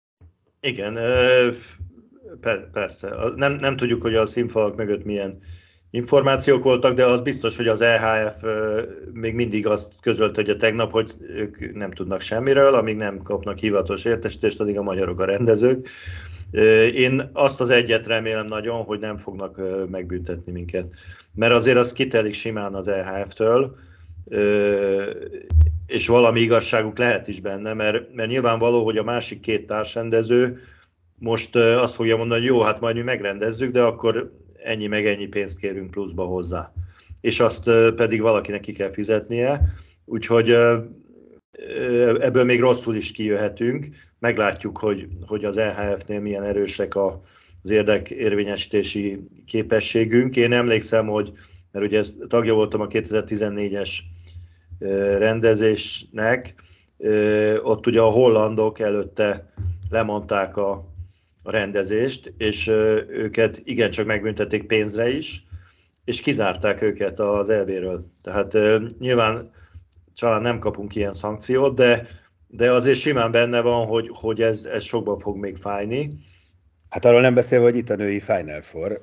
Igen, 0.60 0.94
persze. 2.72 3.16
Nem, 3.36 3.54
nem 3.54 3.78
tudjuk, 3.78 4.02
hogy 4.02 4.16
a 4.16 4.26
színfalak 4.26 4.76
mögött 4.76 5.04
milyen 5.04 5.38
információk 5.92 6.64
voltak, 6.64 6.94
de 6.94 7.06
az 7.06 7.22
biztos, 7.22 7.58
hogy 7.58 7.68
az 7.68 7.82
EHF 7.82 8.44
még 9.14 9.34
mindig 9.34 9.68
azt 9.68 9.92
közölte, 10.02 10.42
hogy 10.42 10.50
a 10.50 10.58
tegnap, 10.58 10.92
hogy 10.92 11.12
ők 11.36 11.74
nem 11.74 11.92
tudnak 11.92 12.22
semmiről, 12.22 12.74
amíg 12.74 12.96
nem 12.96 13.22
kapnak 13.22 13.58
hivatalos 13.58 14.06
értesítést, 14.06 14.60
addig 14.60 14.78
a 14.78 14.84
magyarok 14.84 15.20
a 15.20 15.26
rendezők. 15.26 15.88
Én 16.94 17.30
azt 17.34 17.62
az 17.62 17.70
egyet 17.70 18.08
remélem 18.08 18.46
nagyon, 18.46 18.84
hogy 18.84 19.00
nem 19.00 19.18
fognak 19.18 19.62
megbüntetni 19.90 20.52
minket. 20.52 20.94
Mert 21.36 21.54
azért 21.54 21.78
az 21.78 21.92
kitelik 21.92 22.34
simán 22.34 22.74
az 22.74 22.88
EHF-től, 22.88 23.76
és 25.88 26.08
valami 26.08 26.40
igazságuk 26.40 26.98
lehet 26.98 27.28
is 27.28 27.40
benne, 27.40 27.74
mert, 27.74 28.14
mert 28.14 28.30
nyilvánvaló, 28.30 28.84
hogy 28.84 28.98
a 28.98 29.04
másik 29.04 29.40
két 29.40 29.68
társrendező 29.68 30.60
most 31.20 31.56
azt 31.56 31.96
fogja 31.96 32.18
mondani, 32.18 32.40
hogy 32.40 32.50
jó, 32.50 32.62
hát 32.62 32.80
majd 32.80 32.96
mi 32.96 33.02
megrendezzük, 33.02 33.72
de 33.72 33.82
akkor 33.82 34.32
ennyi 34.64 34.88
meg 34.88 35.06
ennyi 35.06 35.28
pénzt 35.28 35.58
kérünk 35.58 35.92
pluszba 35.92 36.24
hozzá. 36.24 36.74
És 37.22 37.40
azt 37.40 37.64
pedig 37.96 38.22
valakinek 38.22 38.60
ki 38.60 38.72
kell 38.72 38.92
fizetnie, 38.92 39.62
úgyhogy 40.06 40.50
ebből 42.20 42.44
még 42.44 42.60
rosszul 42.60 42.96
is 42.96 43.12
kijöhetünk. 43.12 43.88
Meglátjuk, 44.20 44.78
hogy, 44.78 45.08
hogy 45.26 45.46
az 45.46 45.58
EHF-nél 45.58 46.20
milyen 46.20 46.44
erősek 46.44 46.96
a, 46.96 47.20
az 47.62 47.70
érdekérvényesítési 47.70 49.20
képességünk. 49.46 50.36
Én 50.36 50.54
emlékszem, 50.54 51.08
hogy, 51.08 51.32
mert 51.72 51.86
ugye 51.86 52.04
tagja 52.28 52.54
voltam 52.54 52.82
a 52.82 52.88
2014-es 52.88 53.90
rendezésnek, 55.18 56.56
ott 57.62 57.88
ugye 57.88 58.02
a 58.02 58.10
hollandok 58.10 58.80
előtte 58.80 59.54
lemondták 59.90 60.58
a, 60.58 60.97
a 61.48 61.52
rendezést, 61.52 62.34
és 62.38 62.68
őket 63.08 63.62
igencsak 63.64 64.06
megbüntették 64.06 64.64
pénzre 64.64 65.10
is, 65.10 65.46
és 66.06 66.22
kizárták 66.22 66.82
őket 66.82 67.20
az 67.20 67.50
elvéről. 67.50 68.06
Tehát 68.22 68.58
nyilván 69.00 69.52
talán 70.20 70.42
nem 70.42 70.60
kapunk 70.60 70.96
ilyen 70.96 71.14
szankciót, 71.14 71.76
de, 71.76 72.08
de 72.48 72.72
azért 72.72 72.98
simán 72.98 73.32
benne 73.32 73.62
van, 73.62 73.86
hogy, 73.86 74.10
hogy 74.14 74.42
ez, 74.42 74.66
ez 74.66 74.84
sokban 74.84 75.20
fog 75.20 75.38
még 75.38 75.56
fájni. 75.56 76.18
Hát 76.90 77.06
arról 77.06 77.22
nem 77.22 77.34
beszélve, 77.34 77.66
hogy 77.66 77.76
itt 77.76 77.90
a 77.90 77.96
női 77.96 78.20
Final 78.20 78.62
Four, 78.62 79.02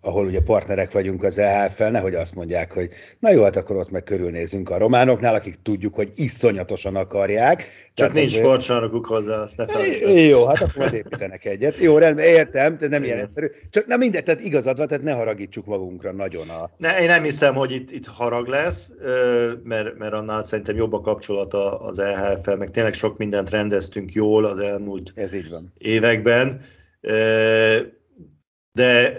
ahol 0.00 0.26
ugye 0.26 0.40
partnerek 0.40 0.92
vagyunk 0.92 1.22
az 1.22 1.38
EHF-fel, 1.38 1.90
nehogy 1.90 2.14
azt 2.14 2.34
mondják, 2.34 2.72
hogy 2.72 2.88
na 3.18 3.30
jó, 3.30 3.42
hát 3.42 3.56
akkor 3.56 3.76
ott 3.76 3.90
meg 3.90 4.02
körülnézünk 4.02 4.70
a 4.70 4.78
románoknál, 4.78 5.34
akik 5.34 5.62
tudjuk, 5.62 5.94
hogy 5.94 6.10
iszonyatosan 6.14 6.96
akarják. 6.96 7.58
Csak 7.58 7.92
Tehát 7.94 8.12
nincs 8.12 8.26
azért... 8.26 8.44
sportsarnokuk 8.44 9.06
hozzá, 9.06 9.36
azt 9.36 9.56
ne 9.56 9.86
Jó, 10.12 10.46
hát 10.46 10.60
akkor 10.60 10.76
majd 10.76 10.94
építenek 10.94 11.44
egyet. 11.44 11.76
Jó, 11.76 11.98
rendben, 11.98 12.24
értem, 12.24 12.76
de 12.76 12.88
nem 12.88 13.02
Igen. 13.02 13.14
ilyen 13.14 13.24
egyszerű. 13.24 13.46
Csak 13.70 13.86
na 13.86 13.96
mindegy, 13.96 14.22
tehát 14.22 14.40
igazad 14.40 14.76
van, 14.76 14.86
tehát 14.86 15.04
ne 15.04 15.12
haragítsuk 15.12 15.66
magunkra 15.66 16.12
nagyon 16.12 16.48
a... 16.48 16.70
Ne, 16.76 17.00
én 17.00 17.06
nem 17.06 17.22
hiszem, 17.22 17.54
hogy 17.54 17.72
itt, 17.72 17.90
itt 17.90 18.06
harag 18.06 18.46
lesz, 18.46 18.92
mert, 19.62 19.98
mert 19.98 20.12
annál 20.12 20.42
szerintem 20.42 20.76
jobb 20.76 20.92
a 20.92 21.00
kapcsolata 21.00 21.80
az 21.80 21.98
EHF-fel, 21.98 22.56
meg 22.56 22.70
tényleg 22.70 22.92
sok 22.92 23.18
mindent 23.18 23.50
rendeztünk 23.50 24.12
jól 24.12 24.44
az 24.44 24.58
elmúlt 24.58 25.12
Ez 25.14 25.34
így 25.34 25.50
van. 25.50 25.72
években 25.78 26.60
de 28.72 29.14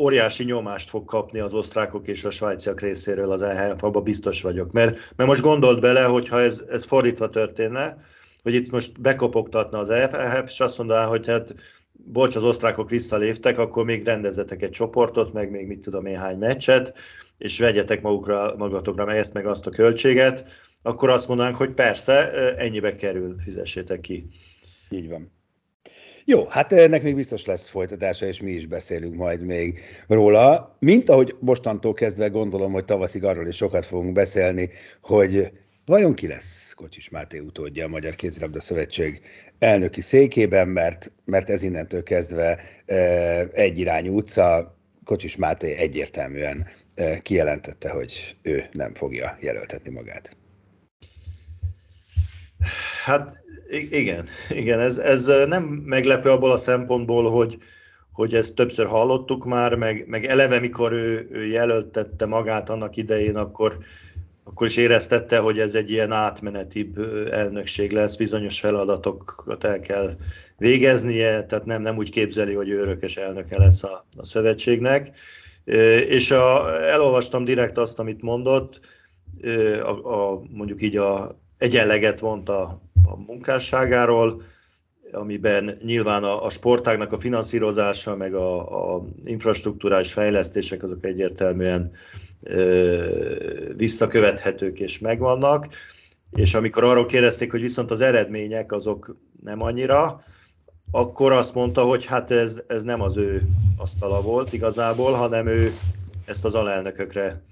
óriási 0.00 0.44
nyomást 0.44 0.88
fog 0.88 1.04
kapni 1.04 1.38
az 1.38 1.54
osztrákok 1.54 2.08
és 2.08 2.24
a 2.24 2.30
svájciak 2.30 2.80
részéről 2.80 3.30
az 3.30 3.42
EHF, 3.42 3.82
abban 3.82 4.02
biztos 4.02 4.42
vagyok. 4.42 4.72
Mert, 4.72 5.12
mert 5.16 5.28
most 5.28 5.42
gondold 5.42 5.80
bele, 5.80 6.02
hogy 6.02 6.28
ha 6.28 6.40
ez, 6.40 6.62
ez 6.68 6.84
fordítva 6.84 7.28
történne, 7.28 7.96
hogy 8.42 8.54
itt 8.54 8.70
most 8.70 9.00
bekopogtatna 9.00 9.78
az 9.78 9.90
EFF, 9.90 10.50
és 10.50 10.60
azt 10.60 10.78
mondaná, 10.78 11.04
hogy 11.04 11.26
hát 11.26 11.54
bocs, 11.92 12.36
az 12.36 12.42
osztrákok 12.42 12.90
visszaléptek, 12.90 13.58
akkor 13.58 13.84
még 13.84 14.04
rendezetek 14.04 14.62
egy 14.62 14.70
csoportot, 14.70 15.32
meg 15.32 15.50
még 15.50 15.66
mit 15.66 15.80
tudom 15.80 16.06
én 16.06 16.18
hány 16.18 16.38
meccset, 16.38 16.98
és 17.38 17.58
vegyetek 17.58 18.02
magukra, 18.02 18.54
magatokra 18.56 19.04
meg 19.04 19.16
ezt, 19.16 19.32
meg 19.32 19.46
azt 19.46 19.66
a 19.66 19.70
költséget, 19.70 20.48
akkor 20.82 21.08
azt 21.08 21.28
mondanánk, 21.28 21.56
hogy 21.56 21.70
persze, 21.70 22.32
ennyibe 22.56 22.96
kerül, 22.96 23.36
fizessétek 23.38 24.00
ki. 24.00 24.26
Így 24.90 25.08
van. 25.08 25.39
Jó, 26.30 26.46
hát 26.48 26.72
ennek 26.72 27.02
még 27.02 27.14
biztos 27.14 27.44
lesz 27.44 27.68
folytatása, 27.68 28.26
és 28.26 28.40
mi 28.40 28.50
is 28.50 28.66
beszélünk 28.66 29.14
majd 29.14 29.40
még 29.40 29.80
róla. 30.06 30.76
Mint 30.78 31.08
ahogy 31.08 31.36
mostantól 31.40 31.94
kezdve 31.94 32.28
gondolom, 32.28 32.72
hogy 32.72 32.84
tavaszig 32.84 33.24
arról 33.24 33.46
is 33.46 33.56
sokat 33.56 33.84
fogunk 33.84 34.12
beszélni, 34.12 34.68
hogy 35.02 35.52
vajon 35.84 36.14
ki 36.14 36.26
lesz 36.26 36.72
Kocsis 36.76 37.08
Máté 37.08 37.38
utódja 37.38 37.84
a 37.84 37.88
Magyar 37.88 38.14
Kézilabda 38.14 38.60
Szövetség 38.60 39.20
elnöki 39.58 40.00
székében, 40.00 40.68
mert, 40.68 41.12
mert 41.24 41.50
ez 41.50 41.62
innentől 41.62 42.02
kezdve 42.02 42.60
egyirányú 43.52 44.16
utca, 44.16 44.76
Kocsis 45.04 45.36
Máté 45.36 45.74
egyértelműen 45.74 46.66
kijelentette, 47.22 47.88
hogy 47.88 48.36
ő 48.42 48.68
nem 48.72 48.94
fogja 48.94 49.36
jelöltetni 49.40 49.90
magát. 49.90 50.36
Hát 53.04 53.40
igen, 53.70 54.24
igen 54.50 54.80
ez, 54.80 54.98
ez 54.98 55.26
nem 55.46 55.62
meglepő 55.64 56.30
abból 56.30 56.50
a 56.50 56.56
szempontból, 56.56 57.30
hogy, 57.30 57.58
hogy 58.12 58.34
ezt 58.34 58.54
többször 58.54 58.86
hallottuk 58.86 59.44
már, 59.44 59.74
meg, 59.74 60.04
meg 60.06 60.24
eleve, 60.24 60.58
mikor 60.58 60.92
ő, 60.92 61.28
ő 61.30 61.46
jelöltette 61.46 62.26
magát 62.26 62.70
annak 62.70 62.96
idején, 62.96 63.36
akkor, 63.36 63.78
akkor 64.44 64.66
is 64.66 64.76
éreztette, 64.76 65.38
hogy 65.38 65.58
ez 65.58 65.74
egy 65.74 65.90
ilyen 65.90 66.12
átmenetibb 66.12 66.98
elnökség 67.30 67.92
lesz, 67.92 68.16
bizonyos 68.16 68.60
feladatokat 68.60 69.64
el 69.64 69.80
kell 69.80 70.10
végeznie, 70.58 71.42
tehát 71.44 71.64
nem, 71.64 71.82
nem 71.82 71.96
úgy 71.96 72.10
képzeli, 72.10 72.54
hogy 72.54 72.70
örökös 72.70 73.16
elnöke 73.16 73.58
lesz 73.58 73.82
a, 73.82 74.04
a 74.16 74.24
szövetségnek. 74.24 75.10
És 76.08 76.30
a, 76.30 76.76
elolvastam 76.82 77.44
direkt 77.44 77.78
azt, 77.78 77.98
amit 77.98 78.22
mondott, 78.22 78.80
a, 79.82 79.90
a, 79.90 80.42
mondjuk 80.50 80.82
így 80.82 80.96
a 80.96 81.38
egyenleget 81.58 82.20
vont 82.20 82.48
a, 82.48 82.80
a 83.04 83.16
munkásságáról, 83.26 84.42
amiben 85.12 85.76
nyilván 85.82 86.24
a, 86.24 86.44
a 86.44 86.50
sportágnak 86.50 87.12
a 87.12 87.18
finanszírozása, 87.18 88.16
meg 88.16 88.34
a, 88.34 88.94
a 88.94 89.04
infrastruktúrális 89.24 90.12
fejlesztések 90.12 90.82
azok 90.82 91.04
egyértelműen 91.04 91.90
ö, 92.42 93.04
visszakövethetők 93.76 94.80
és 94.80 94.98
megvannak. 94.98 95.66
És 96.30 96.54
amikor 96.54 96.84
arról 96.84 97.06
kérdezték, 97.06 97.50
hogy 97.50 97.60
viszont 97.60 97.90
az 97.90 98.00
eredmények 98.00 98.72
azok 98.72 99.16
nem 99.42 99.62
annyira, 99.62 100.20
akkor 100.90 101.32
azt 101.32 101.54
mondta, 101.54 101.82
hogy 101.82 102.04
hát 102.04 102.30
ez, 102.30 102.62
ez 102.66 102.82
nem 102.82 103.00
az 103.00 103.16
ő 103.16 103.42
asztala 103.76 104.22
volt 104.22 104.52
igazából, 104.52 105.12
hanem 105.12 105.46
ő 105.46 105.72
ezt 106.24 106.44
az 106.44 106.54
alelnökökre 106.54 107.42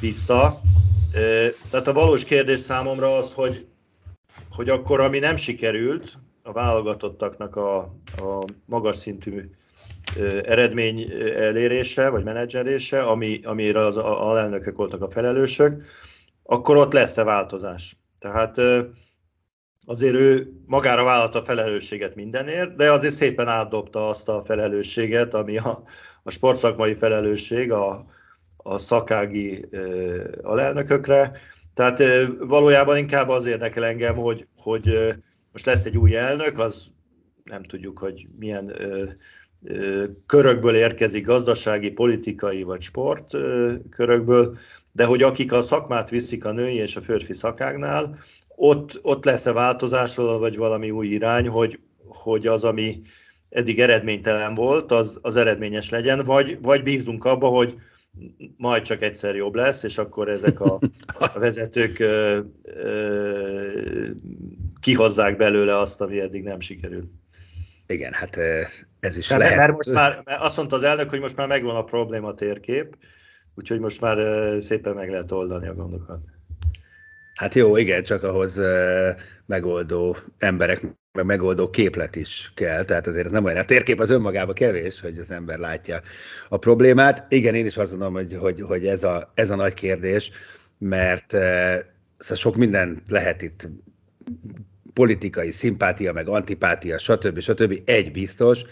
bízta. 0.00 0.60
Tehát 1.70 1.88
a 1.88 1.92
valós 1.92 2.24
kérdés 2.24 2.58
számomra 2.58 3.16
az, 3.16 3.32
hogy, 3.32 3.66
hogy 4.60 4.68
akkor 4.68 5.00
ami 5.00 5.18
nem 5.18 5.36
sikerült, 5.36 6.18
a 6.42 6.52
válogatottaknak 6.52 7.56
a, 7.56 7.78
a 8.16 8.44
magas 8.66 8.96
szintű 8.96 9.50
eredmény 10.42 11.12
elérése, 11.36 12.08
vagy 12.08 12.24
menedzserése, 12.24 13.02
ami, 13.02 13.40
amire 13.44 13.84
az 13.84 13.96
alelnökök 13.96 14.76
voltak 14.76 15.02
a 15.02 15.10
felelősök, 15.10 15.84
akkor 16.42 16.76
ott 16.76 16.92
lesz-e 16.92 17.22
változás. 17.22 17.96
Tehát 18.18 18.56
azért 19.86 20.14
ő 20.14 20.52
magára 20.66 21.04
vállalta 21.04 21.38
a 21.38 21.44
felelősséget 21.44 22.14
mindenért, 22.14 22.74
de 22.74 22.92
azért 22.92 23.14
szépen 23.14 23.48
átdobta 23.48 24.08
azt 24.08 24.28
a 24.28 24.42
felelősséget, 24.42 25.34
ami 25.34 25.58
a, 25.58 25.82
a 26.22 26.30
sportszakmai 26.30 26.94
felelősség, 26.94 27.72
a, 27.72 28.06
a 28.56 28.78
szakági 28.78 29.68
alelnökökre. 30.42 31.32
Tehát 31.80 32.28
valójában 32.38 32.96
inkább 32.96 33.28
az 33.28 33.46
érdekel 33.46 33.84
engem, 33.84 34.16
hogy, 34.16 34.46
hogy 34.56 35.14
most 35.52 35.66
lesz 35.66 35.84
egy 35.84 35.96
új 35.96 36.16
elnök, 36.16 36.58
az 36.58 36.86
nem 37.44 37.62
tudjuk, 37.62 37.98
hogy 37.98 38.26
milyen 38.38 38.72
körökből 40.26 40.74
érkezik, 40.74 41.26
gazdasági, 41.26 41.90
politikai 41.90 42.62
vagy 42.62 42.80
sport 42.80 43.36
körökből, 43.90 44.56
de 44.92 45.04
hogy 45.04 45.22
akik 45.22 45.52
a 45.52 45.62
szakmát 45.62 46.10
viszik 46.10 46.44
a 46.44 46.52
női 46.52 46.74
és 46.74 46.96
a 46.96 47.02
férfi 47.02 47.34
szakágnál, 47.34 48.16
ott, 48.56 48.98
ott 49.02 49.24
lesz-e 49.24 49.52
változás, 49.52 50.14
vagy 50.14 50.56
valami 50.56 50.90
új 50.90 51.06
irány, 51.06 51.48
hogy, 51.48 51.78
hogy 52.06 52.46
az, 52.46 52.64
ami 52.64 53.00
eddig 53.50 53.80
eredménytelen 53.80 54.54
volt, 54.54 54.92
az, 54.92 55.18
az 55.22 55.36
eredményes 55.36 55.90
legyen, 55.90 56.24
vagy, 56.24 56.58
vagy 56.62 56.82
bízunk 56.82 57.24
abba, 57.24 57.48
hogy 57.48 57.76
majd 58.56 58.82
csak 58.82 59.02
egyszer 59.02 59.34
jobb 59.34 59.54
lesz, 59.54 59.82
és 59.82 59.98
akkor 59.98 60.28
ezek 60.28 60.60
a, 60.60 60.78
a 61.18 61.38
vezetők 61.38 61.98
ö, 61.98 62.40
ö, 62.62 64.08
kihozzák 64.80 65.36
belőle 65.36 65.78
azt, 65.78 66.00
ami 66.00 66.20
eddig 66.20 66.42
nem 66.42 66.60
sikerült. 66.60 67.08
Igen, 67.86 68.12
hát 68.12 68.36
ez 69.00 69.16
is 69.16 69.26
Tehát, 69.26 69.42
lehet. 69.42 69.58
Mert 69.58 69.72
most 69.72 69.92
már 69.92 70.22
mert 70.24 70.42
azt 70.42 70.56
mondta 70.56 70.76
az 70.76 70.82
elnök, 70.82 71.10
hogy 71.10 71.20
most 71.20 71.36
már 71.36 71.48
megvan 71.48 71.76
a 71.76 71.84
probléma 71.84 72.34
térkép, 72.34 72.96
úgyhogy 73.54 73.78
most 73.78 74.00
már 74.00 74.18
szépen 74.60 74.94
meg 74.94 75.10
lehet 75.10 75.30
oldani 75.30 75.68
a 75.68 75.74
gondokat. 75.74 76.20
Hát 77.34 77.54
jó, 77.54 77.76
igen, 77.76 78.02
csak 78.02 78.22
ahhoz 78.22 78.60
megoldó 79.46 80.16
emberek, 80.38 80.86
meg 81.12 81.24
megoldó 81.24 81.70
képlet 81.70 82.16
is 82.16 82.52
kell, 82.54 82.84
tehát 82.84 83.06
azért 83.06 83.24
ez 83.24 83.30
nem 83.30 83.44
olyan, 83.44 83.58
a 83.58 83.64
térkép 83.64 84.00
az 84.00 84.10
önmagában 84.10 84.54
kevés, 84.54 85.00
hogy 85.00 85.18
az 85.18 85.30
ember 85.30 85.58
látja 85.58 86.00
a 86.48 86.56
problémát. 86.56 87.32
Igen, 87.32 87.54
én 87.54 87.66
is 87.66 87.76
azt 87.76 87.90
mondom, 87.90 88.12
hogy, 88.12 88.34
hogy, 88.34 88.60
hogy 88.60 88.86
ez, 88.86 89.04
a, 89.04 89.32
ez 89.34 89.50
a 89.50 89.56
nagy 89.56 89.74
kérdés, 89.74 90.30
mert 90.78 91.30
szóval 92.18 92.36
sok 92.36 92.56
minden 92.56 93.02
lehet 93.08 93.42
itt 93.42 93.68
politikai 94.92 95.50
szimpátia, 95.50 96.12
meg 96.12 96.28
antipátia, 96.28 96.98
stb. 96.98 97.40
stb. 97.40 97.80
Egy 97.84 98.10
biztos, 98.10 98.62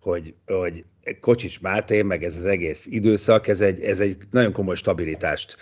hogy, 0.00 0.34
hogy 0.46 0.84
Kocsis 1.20 1.58
Máté, 1.58 2.02
meg 2.02 2.24
ez 2.24 2.36
az 2.36 2.44
egész 2.44 2.86
időszak, 2.86 3.48
ez 3.48 3.60
egy, 3.60 3.80
ez 3.80 4.00
egy 4.00 4.16
nagyon 4.30 4.52
komoly 4.52 4.76
stabilitást 4.76 5.56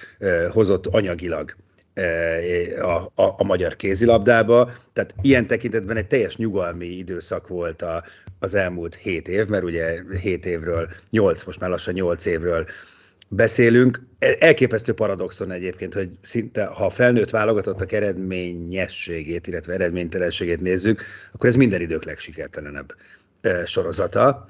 hozott 0.50 0.86
anyagilag 0.86 1.56
a, 2.80 3.22
a, 3.22 3.34
a 3.36 3.44
magyar 3.44 3.76
kézilabdába. 3.76 4.70
Tehát 4.92 5.14
ilyen 5.22 5.46
tekintetben 5.46 5.96
egy 5.96 6.06
teljes 6.06 6.36
nyugalmi 6.36 6.86
időszak 6.86 7.48
volt 7.48 7.82
a, 7.82 8.04
az 8.38 8.54
elmúlt 8.54 8.94
hét 8.94 9.28
év, 9.28 9.46
mert 9.46 9.64
ugye 9.64 10.02
hét 10.20 10.46
évről, 10.46 10.88
nyolc, 11.10 11.44
most 11.44 11.60
már 11.60 11.70
lassan 11.70 11.94
nyolc 11.94 12.26
évről 12.26 12.66
beszélünk. 13.28 14.02
Elképesztő 14.18 14.92
paradoxon 14.92 15.50
egyébként, 15.50 15.94
hogy 15.94 16.08
szinte, 16.22 16.64
ha 16.66 16.84
a 16.84 16.90
felnőtt 16.90 17.30
válogatottak 17.30 17.92
eredményességét, 17.92 19.46
illetve 19.46 19.72
eredménytelenségét 19.72 20.60
nézzük, 20.60 21.02
akkor 21.32 21.48
ez 21.48 21.56
minden 21.56 21.80
idők 21.80 22.04
legsikertelenebb 22.04 22.94
sorozata. 23.64 24.48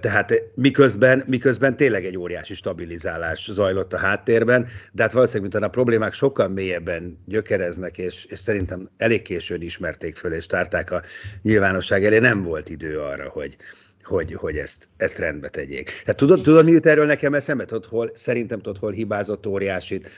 Tehát 0.00 0.32
miközben, 0.54 1.24
miközben 1.26 1.76
tényleg 1.76 2.04
egy 2.04 2.16
óriási 2.16 2.54
stabilizálás 2.54 3.50
zajlott 3.52 3.92
a 3.92 3.98
háttérben, 3.98 4.66
de 4.92 5.02
hát 5.02 5.12
valószínűleg, 5.12 5.50
mint 5.52 5.64
a 5.64 5.68
problémák 5.68 6.12
sokkal 6.12 6.48
mélyebben 6.48 7.18
gyökereznek, 7.24 7.98
és, 7.98 8.24
és 8.24 8.38
szerintem 8.38 8.90
elég 8.96 9.22
későn 9.22 9.62
ismerték 9.62 10.16
föl, 10.16 10.32
és 10.32 10.46
tárták 10.46 10.90
a 10.90 11.02
nyilvánosság 11.42 12.04
elé, 12.04 12.18
nem 12.18 12.42
volt 12.42 12.68
idő 12.68 13.00
arra, 13.00 13.28
hogy, 13.28 13.56
hogy, 14.02 14.34
hogy 14.34 14.56
ezt, 14.56 14.88
ezt 14.96 15.18
rendbe 15.18 15.48
tegyék. 15.48 15.84
Tehát 16.04 16.16
tudod, 16.16 16.42
tudod, 16.42 16.64
mi 16.64 16.70
jut 16.70 16.86
erről 16.86 17.06
nekem 17.06 17.34
eszembe? 17.34 17.64
Hol, 17.88 18.10
szerintem 18.14 18.60
tudod, 18.60 18.78
hol 18.78 18.92
hibázott 18.92 19.46
óriásit 19.46 20.10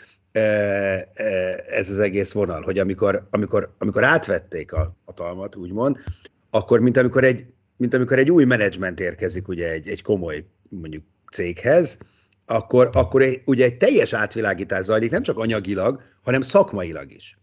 ez 1.70 1.90
az 1.90 1.98
egész 1.98 2.32
vonal, 2.32 2.62
hogy 2.62 2.78
amikor, 2.78 3.26
amikor, 3.30 3.74
amikor 3.78 4.04
átvették 4.04 4.72
a 4.72 4.96
hatalmat, 5.04 5.56
úgymond, 5.56 5.96
akkor 6.50 6.80
mint 6.80 6.96
amikor 6.96 7.24
egy, 7.24 7.46
mint 7.78 7.94
amikor 7.94 8.18
egy 8.18 8.30
új 8.30 8.44
menedzsment 8.44 9.00
érkezik 9.00 9.48
ugye 9.48 9.70
egy, 9.70 9.88
egy 9.88 10.02
komoly 10.02 10.44
mondjuk 10.68 11.04
céghez, 11.32 11.98
akkor, 12.46 12.90
akkor 12.92 13.22
egy, 13.22 13.42
ugye 13.44 13.64
egy 13.64 13.76
teljes 13.76 14.12
átvilágítás 14.12 14.84
zajlik, 14.84 15.10
nem 15.10 15.22
csak 15.22 15.38
anyagilag, 15.38 16.02
hanem 16.22 16.40
szakmailag 16.40 17.12
is. 17.12 17.38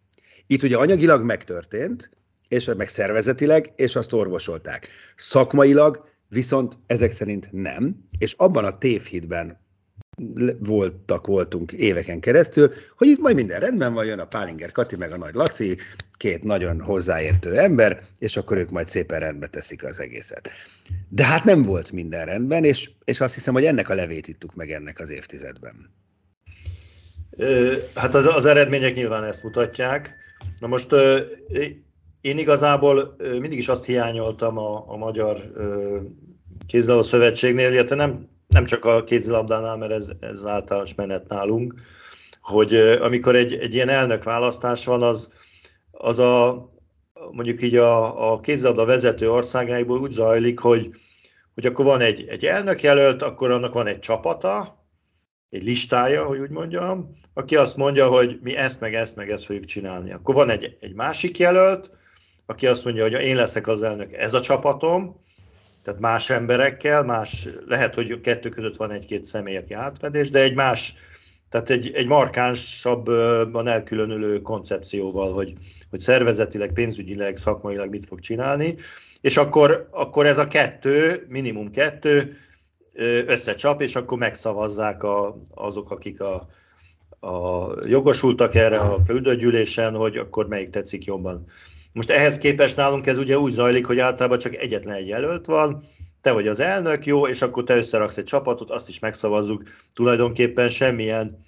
Itt 0.48 0.64
ugye 0.64 0.78
anyagilag 0.78 1.24
megtörtént, 1.24 2.10
és 2.48 2.72
meg 2.78 2.88
szervezetileg, 2.88 3.74
és 3.76 3.96
azt 3.96 4.14
orvosolták. 4.14 4.88
Szakmailag 5.16 6.10
viszont 6.30 6.78
ezek 6.88 7.12
szerint 7.12 7.50
nem, 7.52 8.06
és 8.18 8.34
abban 8.34 8.66
a 8.66 8.78
tévhitben 8.78 9.65
voltak, 10.60 11.28
voltunk 11.28 11.72
éveken 11.72 12.20
keresztül, 12.20 12.72
hogy 12.98 13.08
itt 13.08 13.20
majd 13.20 13.36
minden 13.36 13.60
rendben 13.60 13.94
van, 13.94 14.06
jön 14.06 14.20
a 14.20 14.26
Pálinger 14.26 14.72
Kati 14.72 14.96
meg 14.96 15.12
a 15.12 15.18
nagy 15.18 15.34
Laci, 15.34 15.78
két 16.18 16.44
nagyon 16.44 16.82
hozzáértő 16.82 17.58
ember, 17.58 18.04
és 18.20 18.38
akkor 18.38 18.58
ők 18.58 18.70
majd 18.70 18.88
szépen 18.88 19.20
rendbe 19.20 19.48
teszik 19.48 19.84
az 19.84 20.00
egészet. 20.00 20.50
De 21.10 21.26
hát 21.26 21.44
nem 21.44 21.64
volt 21.64 21.92
minden 21.92 22.26
rendben, 22.26 22.64
és, 22.64 22.90
és 23.04 23.20
azt 23.20 23.34
hiszem, 23.34 23.54
hogy 23.54 23.66
ennek 23.66 23.90
a 23.90 23.94
levét 23.94 24.28
ittuk 24.28 24.56
meg 24.56 24.72
ennek 24.72 25.00
az 25.00 25.12
évtizedben. 25.12 25.94
Hát 27.96 28.16
az, 28.16 28.26
az 28.26 28.46
eredmények 28.46 28.96
nyilván 28.96 29.24
ezt 29.24 29.44
mutatják. 29.44 30.16
Na 30.58 30.68
most 30.68 30.96
én 32.22 32.38
igazából 32.38 33.16
mindig 33.40 33.58
is 33.58 33.68
azt 33.68 33.86
hiányoltam 33.86 34.58
a, 34.58 34.92
a 34.92 34.98
Magyar 34.98 35.38
Kézilabda 36.68 37.04
Szövetségnél, 37.04 37.72
illetve 37.72 37.96
nem, 37.96 38.28
nem 38.56 38.66
csak 38.66 38.86
a 38.86 39.04
kézilabdánál, 39.04 39.78
mert 39.78 39.92
ez, 39.92 40.10
ez 40.20 40.46
általános 40.46 40.96
menet 40.96 41.28
nálunk, 41.28 41.74
hogy 42.42 42.76
amikor 43.02 43.36
egy, 43.36 43.54
egy 43.54 43.74
ilyen 43.74 43.90
elnök 43.90 44.24
választás 44.24 44.86
van, 44.86 45.02
az, 45.02 45.30
az 45.92 46.20
a, 46.20 46.68
mondjuk 47.32 47.62
így 47.62 47.76
a, 47.76 48.32
a 48.32 48.40
kézilabda 48.40 48.86
vezető 48.86 49.32
országáiból 49.32 50.00
úgy 50.00 50.12
zajlik, 50.12 50.60
hogy, 50.60 50.90
hogy 51.54 51.66
akkor 51.66 51.86
van 51.86 52.02
egy, 52.02 52.26
egy 52.28 52.46
elnök 52.46 52.82
jelölt, 52.84 53.22
akkor 53.22 53.52
annak 53.52 53.74
van 53.74 53.88
egy 53.88 54.00
csapata, 54.00 54.86
egy 55.50 55.64
listája, 55.64 56.26
hogy 56.26 56.40
úgy 56.40 56.50
mondjam, 56.50 57.12
aki 57.34 57.56
azt 57.56 57.78
mondja, 57.78 58.08
hogy 58.08 58.40
mi 58.42 58.56
ezt, 58.56 58.80
meg 58.80 58.94
ezt, 58.94 59.16
meg 59.16 59.30
ezt 59.30 59.46
fogjuk 59.46 59.66
csinálni. 59.66 60.12
Akkor 60.12 60.36
van 60.36 60.50
egy, 60.50 60.78
egy 60.80 60.94
másik 60.94 61.38
jelölt, 61.38 61.90
aki 62.46 62.68
azt 62.68 62.84
mondja, 62.84 63.04
hogy 63.04 63.14
én 63.14 63.36
leszek 63.36 63.68
az 63.68 63.84
elnök, 63.84 64.14
ez 64.14 64.34
a 64.34 64.40
csapatom, 64.42 65.20
tehát 65.86 66.00
más 66.00 66.30
emberekkel, 66.30 67.04
más, 67.04 67.48
lehet, 67.66 67.96
hogy 67.96 68.22
kettő 68.22 68.50
között 68.50 68.76
van 68.76 68.92
egy-két 68.92 69.26
személy, 69.26 69.58
aki 69.58 69.74
átfedés, 69.74 70.30
de 70.30 70.42
egy 70.42 70.56
más, 70.56 70.94
tehát 71.50 71.70
egy, 71.70 71.92
egy 71.94 72.08
markánsabban 72.08 73.68
elkülönülő 73.68 74.42
koncepcióval, 74.42 75.34
hogy, 75.34 75.54
hogy 75.90 76.00
szervezetileg, 76.00 76.74
pénzügyileg, 76.74 77.38
szakmailag 77.38 77.90
mit 77.90 78.06
fog 78.06 78.20
csinálni, 78.20 78.76
és 79.22 79.38
akkor, 79.38 79.88
akkor 79.92 80.26
ez 80.26 80.38
a 80.38 80.48
kettő, 80.48 81.26
minimum 81.30 81.72
kettő 81.72 82.38
összecsap, 83.26 83.82
és 83.82 83.96
akkor 83.96 84.18
megszavazzák 84.18 85.04
a, 85.04 85.42
azok, 85.54 85.92
akik 85.92 86.22
a, 86.22 86.48
a 87.20 87.68
jogosultak 87.88 88.56
erre 88.56 88.80
a 88.80 89.02
küldőgyűlésen, 89.08 89.94
hogy 89.94 90.18
akkor 90.18 90.48
melyik 90.48 90.70
tetszik 90.70 91.06
jobban. 91.06 91.46
Most 91.96 92.10
ehhez 92.10 92.38
képest 92.38 92.76
nálunk 92.76 93.08
ez 93.08 93.18
ugye 93.18 93.40
úgy 93.40 93.52
zajlik, 93.52 93.86
hogy 93.86 94.00
általában 94.00 94.40
csak 94.40 94.56
egyetlen 94.56 94.96
egy 94.96 95.08
jelölt 95.08 95.46
van, 95.46 95.84
te 96.22 96.32
vagy 96.32 96.48
az 96.48 96.60
elnök, 96.60 97.06
jó, 97.06 97.28
és 97.28 97.42
akkor 97.42 97.64
te 97.64 97.76
összeraksz 97.76 98.18
egy 98.18 98.24
csapatot, 98.24 98.70
azt 98.70 98.90
is 98.90 99.00
megszavazzuk. 99.00 99.64
Tulajdonképpen 99.94 100.70
semmilyen 100.70 101.40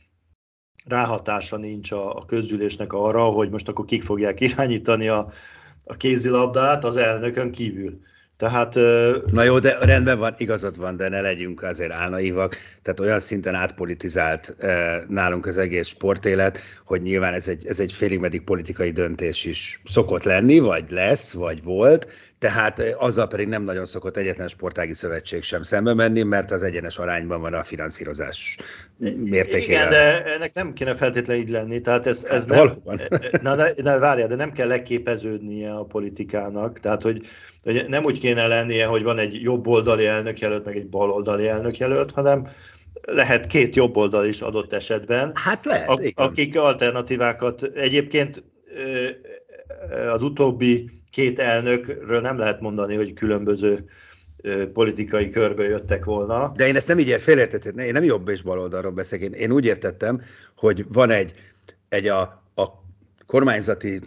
ráhatása 0.86 1.58
nincs 1.58 1.92
a, 1.92 2.16
a 2.16 2.26
közgyűlésnek 2.26 2.94
arra, 2.94 3.24
hogy 3.24 3.50
most 3.50 3.68
akkor 3.68 3.86
kik 3.86 4.04
fogják 4.04 4.40
irányítani 4.40 5.08
a, 5.08 5.28
a 5.86 5.98
kézilabdát 5.98 6.84
az 6.84 6.98
elnökön 6.98 7.52
kívül. 7.52 8.00
Tehát, 8.38 8.76
Na 9.32 9.44
jó, 9.44 9.60
de 9.60 9.78
rendben 9.82 10.20
van, 10.20 10.34
igazad 10.38 10.78
van, 10.78 10.96
de 10.96 11.10
ne 11.10 11.22
legyünk 11.22 11.64
azért 11.64 11.92
álnaivak. 11.92 12.58
Tehát 12.82 13.00
olyan 13.00 13.20
szinten 13.20 13.56
átpolitizált 13.56 14.56
nálunk 15.08 15.46
az 15.46 15.58
egész 15.58 15.88
sportélet, 15.88 16.60
hogy 16.86 17.02
nyilván 17.02 17.34
ez 17.34 17.48
egy, 17.48 17.66
ez 17.68 17.80
egy 17.80 17.92
félig 17.92 18.20
meddig 18.20 18.42
politikai 18.42 18.92
döntés 18.92 19.46
is 19.46 19.82
szokott 19.86 20.24
lenni, 20.24 20.60
vagy 20.60 20.86
lesz, 20.90 21.32
vagy 21.32 21.64
volt, 21.64 22.08
tehát 22.40 22.80
azzal 22.98 23.28
pedig 23.28 23.48
nem 23.48 23.64
nagyon 23.64 23.86
szokott 23.86 24.18
egyetlen 24.18 24.48
sportági 24.48 24.94
szövetség 24.94 25.44
sem 25.44 25.64
szembe 25.64 25.94
menni, 25.94 26.24
mert 26.24 26.52
az 26.52 26.64
egyenes 26.64 26.98
arányban 26.98 27.42
van 27.42 27.54
a 27.54 27.64
finanszírozás 27.64 28.58
mértékére. 29.16 29.62
Igen, 29.62 29.90
de 29.90 30.34
ennek 30.34 30.54
nem 30.54 30.74
kéne 30.74 30.96
feltétlenül 30.96 31.44
így 31.44 31.50
lenni, 31.50 31.80
tehát 31.80 32.06
ez, 32.06 32.24
ez 32.24 32.48
hát, 32.48 32.78
nem, 32.84 33.00
na, 33.42 33.56
na, 33.56 33.66
na, 33.76 34.00
várjál, 34.00 34.28
de 34.28 34.36
nem 34.36 34.52
kell 34.52 34.68
leképeződnie 34.68 35.74
a 35.74 35.84
politikának, 35.84 36.80
tehát 36.80 37.02
hogy, 37.02 37.22
hogy 37.64 37.86
nem 37.88 38.04
úgy 38.04 38.20
kéne 38.20 38.48
lennie, 38.48 38.86
hogy 38.86 39.04
van 39.04 39.18
egy 39.18 39.42
jobboldali 39.42 40.06
elnökjelölt, 40.06 40.66
meg 40.66 40.76
egy 40.76 40.88
baloldali 40.88 41.48
elnökjelölt, 41.48 42.12
hanem 42.12 42.46
lehet 43.02 43.48
két 43.48 43.76
jobboldal 43.76 44.26
is 44.26 44.42
adott 44.42 44.74
esetben. 44.74 45.32
Hát 45.34 45.66
lehet, 45.66 45.90
a, 45.90 46.00
Akik 46.14 46.58
alternatívákat 46.58 47.64
egyébként 47.64 48.44
az 50.14 50.24
utóbbi 50.24 50.90
két 51.10 51.40
elnökről 51.40 52.22
nem 52.22 52.38
lehet 52.38 52.62
mondani, 52.62 52.96
hogy 52.96 53.14
különböző 53.14 53.86
politikai 54.74 55.30
körbe 55.30 55.64
jöttek 55.64 56.06
volna. 56.06 56.52
De 56.56 56.68
én 56.68 56.76
ezt 56.76 56.88
nem 56.88 57.00
így 57.00 57.22
félértettem, 57.22 57.78
én 57.78 57.92
nem 57.92 58.04
jobb 58.04 58.30
és 58.30 58.42
baloldalról 58.42 58.92
beszélek, 58.92 59.26
én, 59.26 59.34
én 59.34 59.52
úgy 59.52 59.66
értettem, 59.66 60.22
hogy 60.56 60.86
van 60.88 61.10
egy, 61.10 61.34
egy 61.90 62.08
a, 62.08 62.22
a 62.56 62.66
kormányzati 63.26 64.02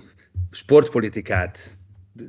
sportpolitikát 0.51 1.79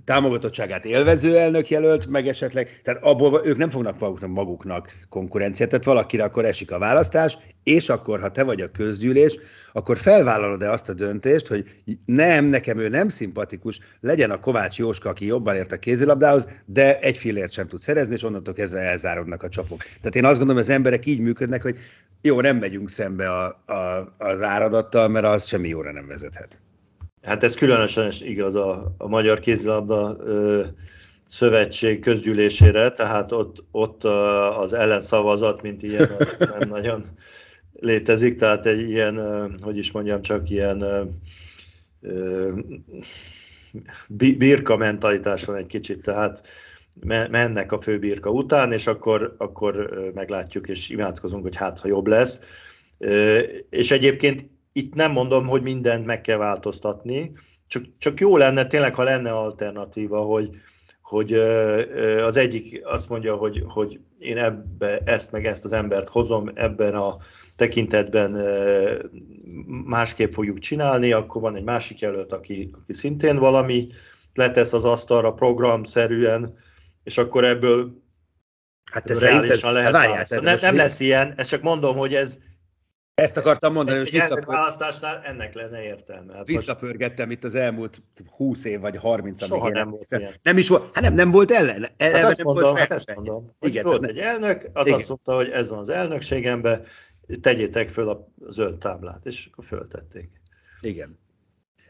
támogatottságát 0.06 0.86
élvező 0.86 1.38
elnök 1.38 1.70
jelölt, 1.70 2.08
meg 2.08 2.28
esetleg, 2.28 2.82
tehát 2.84 3.04
abból 3.04 3.42
ők 3.46 3.58
nem 3.58 3.70
fognak 3.70 4.00
maguknak, 4.00 4.30
maguknak 4.30 4.94
konkurenciát, 5.10 5.70
tehát 5.70 5.86
valakire 5.86 6.24
akkor 6.24 6.46
esik 6.46 6.72
a 6.72 6.80
választás, 6.80 7.38
és 7.64 7.90
akkor, 7.90 8.20
ha 8.20 8.32
te 8.32 8.44
vagy 8.44 8.62
a 8.62 8.72
közgyűlés, 8.72 9.40
akkor 9.74 9.98
felvállalod-e 9.98 10.72
azt 10.72 10.90
a 10.90 10.94
döntést, 10.94 11.48
hogy 11.48 11.66
nem, 12.06 12.46
nekem 12.46 12.80
ő 12.80 12.90
nem 12.90 13.08
szimpatikus, 13.08 13.80
legyen 14.00 14.32
a 14.32 14.40
Kovács 14.40 14.78
Jóska, 14.78 15.10
aki 15.10 15.26
jobban 15.26 15.56
ért 15.56 15.72
a 15.72 15.78
kézilabdához, 15.78 16.48
de 16.66 17.00
egy 17.00 17.18
fillért 17.18 17.52
sem 17.52 17.68
tud 17.68 17.82
szerezni, 17.82 18.14
és 18.14 18.24
onnantól 18.24 18.54
kezdve 18.54 18.80
elzárodnak 18.80 19.44
a 19.44 19.50
csapok. 19.50 19.84
Tehát 19.84 20.16
én 20.16 20.26
azt 20.26 20.38
gondolom, 20.38 20.62
az 20.62 20.70
emberek 20.70 21.06
így 21.06 21.20
működnek, 21.20 21.62
hogy 21.62 21.78
jó, 22.22 22.42
nem 22.42 22.58
megyünk 22.58 22.90
szembe 22.90 23.30
a, 23.30 23.64
a, 23.66 24.16
az 24.18 24.42
áradattal, 24.42 25.08
mert 25.08 25.26
az 25.26 25.46
semmi 25.46 25.68
jóra 25.68 25.92
nem 25.92 26.08
vezethet. 26.08 26.60
Hát 27.22 27.44
ez 27.44 27.56
különösen 27.56 28.12
igaz 28.20 28.56
a, 28.56 28.96
a 28.98 29.08
Magyar 29.08 29.40
Kézilabda 29.40 30.16
ö, 30.20 30.64
Szövetség 31.28 32.00
közgyűlésére, 32.00 32.92
tehát 32.92 33.32
ott, 33.32 33.64
ott 33.72 34.04
az 34.58 34.74
ellenszavazat, 34.74 35.62
mint 35.62 35.84
ilyen, 35.84 36.10
nem 36.40 36.70
nagyon 36.70 37.04
létezik, 37.80 38.36
tehát 38.36 38.66
egy 38.66 38.90
ilyen, 38.90 39.20
hogy 39.62 39.78
is 39.78 39.92
mondjam, 39.92 40.22
csak 40.22 40.50
ilyen 40.50 40.84
birka 44.38 44.78
mentalitás 44.78 45.46
van 45.46 45.56
egy 45.56 45.66
kicsit, 45.66 46.02
tehát 46.02 46.48
mennek 47.30 47.72
a 47.72 47.82
főbirka 47.82 48.30
után, 48.30 48.72
és 48.72 48.88
akkor, 48.88 49.36
akkor 49.38 49.90
meglátjuk 50.14 50.68
és 50.68 50.90
imádkozunk, 50.90 51.44
hogy 51.44 51.56
hát, 51.56 51.80
ha 51.80 51.88
jobb 51.88 52.08
lesz. 52.08 52.40
És 53.70 53.92
egyébként 53.92 54.46
itt 54.74 54.94
nem 54.94 55.12
mondom, 55.12 55.48
hogy 55.48 55.62
mindent 55.62 56.06
meg 56.06 56.22
kell 56.22 56.38
változtatni, 56.38 57.32
csak, 57.68 57.84
csak 57.98 58.20
jó 58.20 58.38
lenne 58.38 58.66
tényleg, 58.66 58.96
ha 58.96 59.04
lenne 59.04 59.32
alternatíva, 59.32 60.20
hogy, 60.20 60.50
hogy 61.02 61.34
az 62.24 62.38
egyik 62.38 62.82
azt 62.84 63.10
mondja, 63.10 63.36
hogy, 63.36 63.64
hogy 63.68 64.00
én 64.20 64.38
ebbe 64.38 64.98
ezt 64.98 65.32
meg 65.32 65.46
ezt 65.46 65.66
az 65.66 65.72
embert 65.72 66.10
hozom, 66.10 66.52
ebben 66.54 66.96
a 66.96 67.18
tekintetben 67.56 68.32
másképp 69.86 70.34
fogjuk 70.34 70.60
csinálni, 70.60 71.12
akkor 71.12 71.42
van 71.42 71.56
egy 71.56 71.64
másik 71.64 72.00
jelölt, 72.00 72.34
aki, 72.34 72.70
aki 72.82 72.94
szintén 72.94 73.38
valami 73.38 73.88
letesz 74.34 74.74
az 74.74 74.84
asztalra 74.84 75.34
programszerűen, 75.34 76.54
és 77.04 77.18
akkor 77.18 77.44
ebből 77.44 78.00
Hát 78.92 79.10
ez 79.10 79.20
reálisan 79.20 79.74
lehet 79.74 79.92
várjál, 79.92 80.26
nem, 80.42 80.58
nem 80.62 80.76
lesz 80.76 81.00
ilyen, 81.00 81.34
ezt 81.38 81.50
csak 81.50 81.62
mondom, 81.62 81.98
hogy 81.98 82.14
ez, 82.14 82.38
ezt 83.14 83.38
akartam 83.38 83.74
mondani, 83.74 83.98
hogy 83.98 84.12
visszapör... 84.12 84.46
választásnál 84.46 85.22
ennek 85.24 85.54
lenne 85.54 85.84
értelme. 85.84 86.34
Hát 86.34 86.48
visszapörgettem 86.48 87.26
most... 87.26 87.38
itt 87.38 87.44
az 87.44 87.56
elmúlt 87.56 88.02
20 88.36 88.66
év 88.66 88.80
vagy 88.80 88.98
30 88.98 89.46
Soha 89.46 89.70
nem 89.70 89.90
volt 89.90 90.08
ilyen. 90.10 90.32
Nem 90.44 90.58
is 90.58 90.68
volt, 90.68 90.90
hát 90.94 91.04
nem, 91.04 91.14
nem 91.14 91.32
volt 91.32 91.52
ellen. 91.52 91.82
Hát 91.82 91.94
ellen 91.98 92.26
azt 92.26 92.44
mondom, 92.44 92.64
volt 92.64 92.78
hát 92.78 92.92
ezt 92.92 93.16
mondom. 93.16 93.56
Igen, 93.62 93.84
volt 93.84 94.06
egy 94.06 94.18
elnök, 94.18 94.70
az 94.74 94.86
igen. 94.86 95.00
azt 95.00 95.08
mondta, 95.08 95.36
hogy 95.36 95.50
ez 95.50 95.70
van 95.70 95.80
az 95.80 95.90
elnökségemben, 95.90 96.86
tegyétek 97.42 97.90
föl 97.90 98.10
a 98.10 98.28
zöld 98.50 98.78
táblát, 98.78 99.26
és 99.26 99.50
akkor 99.52 99.66
föltették. 99.66 100.30
Igen. 100.82 101.20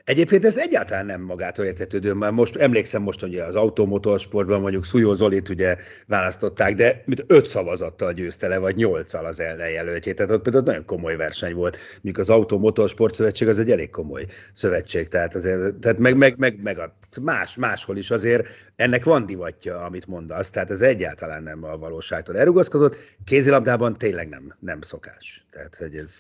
Egyébként 0.04 0.46
ez 0.46 0.58
egyáltalán 0.58 1.06
nem 1.06 1.22
magától 1.22 1.66
értetődő, 1.66 2.14
mert 2.14 2.34
most 2.34 2.56
emlékszem 2.56 3.02
most, 3.02 3.20
hogy 3.20 3.36
az 3.36 3.56
automotorsportban 3.56 4.62
mondjuk 4.62 4.86
Szújó 4.86 5.14
Zolit 5.14 5.50
ugye 5.50 5.78
választották, 6.08 6.76
de 6.76 7.04
mint 7.06 7.24
öt 7.28 7.48
szavazattal 7.48 8.14
győzte 8.14 8.48
le, 8.48 8.58
vagy 8.58 8.76
nyolccal 8.76 9.26
az 9.26 9.40
ellenjelöltjét, 9.40 10.16
tehát 10.16 10.32
ott 10.32 10.42
például 10.42 10.64
nagyon 10.64 10.86
komoly 10.86 11.16
verseny 11.16 11.54
volt, 11.54 11.78
míg 12.02 12.20
az 12.20 12.30
Automotorsport 12.30 13.16
Szövetség 13.16 13.48
az 13.48 13.60
egy 13.60 13.72
elég 13.72 13.90
komoly 13.90 14.26
szövetség, 14.54 15.08
tehát, 15.08 15.36
azért, 15.36 15.76
tehát 15.76 15.98
meg, 15.98 16.18
meg, 16.18 16.38
meg, 16.38 16.62
meg 16.62 16.80
a 16.80 16.96
más, 17.22 17.56
máshol 17.56 17.98
is 17.98 18.12
azért 18.12 18.48
ennek 18.76 19.04
van 19.04 19.26
divatja, 19.26 19.82
amit 19.82 20.08
mondasz, 20.08 20.50
tehát 20.50 20.72
ez 20.72 20.82
egyáltalán 20.82 21.44
nem 21.44 21.64
a 21.64 21.78
valóságtól 21.78 22.38
elrugaszkodott, 22.38 22.96
kézilabdában 23.26 23.98
tényleg 23.98 24.30
nem, 24.30 24.56
nem 24.60 24.82
szokás. 24.82 25.46
Tehát, 25.52 25.76
hogy 25.76 25.96
ez... 25.96 26.16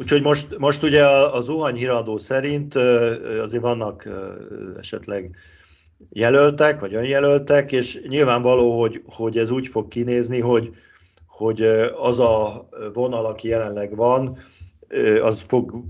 Úgyhogy 0.00 0.22
most, 0.22 0.58
most 0.58 0.82
ugye 0.82 1.06
az 1.06 1.44
Zuhany 1.44 1.74
híradó 1.74 2.16
szerint 2.16 2.74
azért 3.42 3.62
vannak 3.62 4.08
esetleg 4.78 5.36
jelöltek, 6.10 6.80
vagy 6.80 6.94
önjelöltek, 6.94 7.72
és 7.72 8.00
nyilvánvaló, 8.08 8.80
hogy, 8.80 9.02
hogy 9.06 9.38
ez 9.38 9.50
úgy 9.50 9.66
fog 9.66 9.88
kinézni, 9.88 10.40
hogy, 10.40 10.70
hogy 11.26 11.62
az 12.00 12.18
a 12.18 12.68
vonal, 12.92 13.24
aki 13.26 13.48
jelenleg 13.48 13.96
van, 13.96 14.36
az 15.22 15.44
fog 15.48 15.84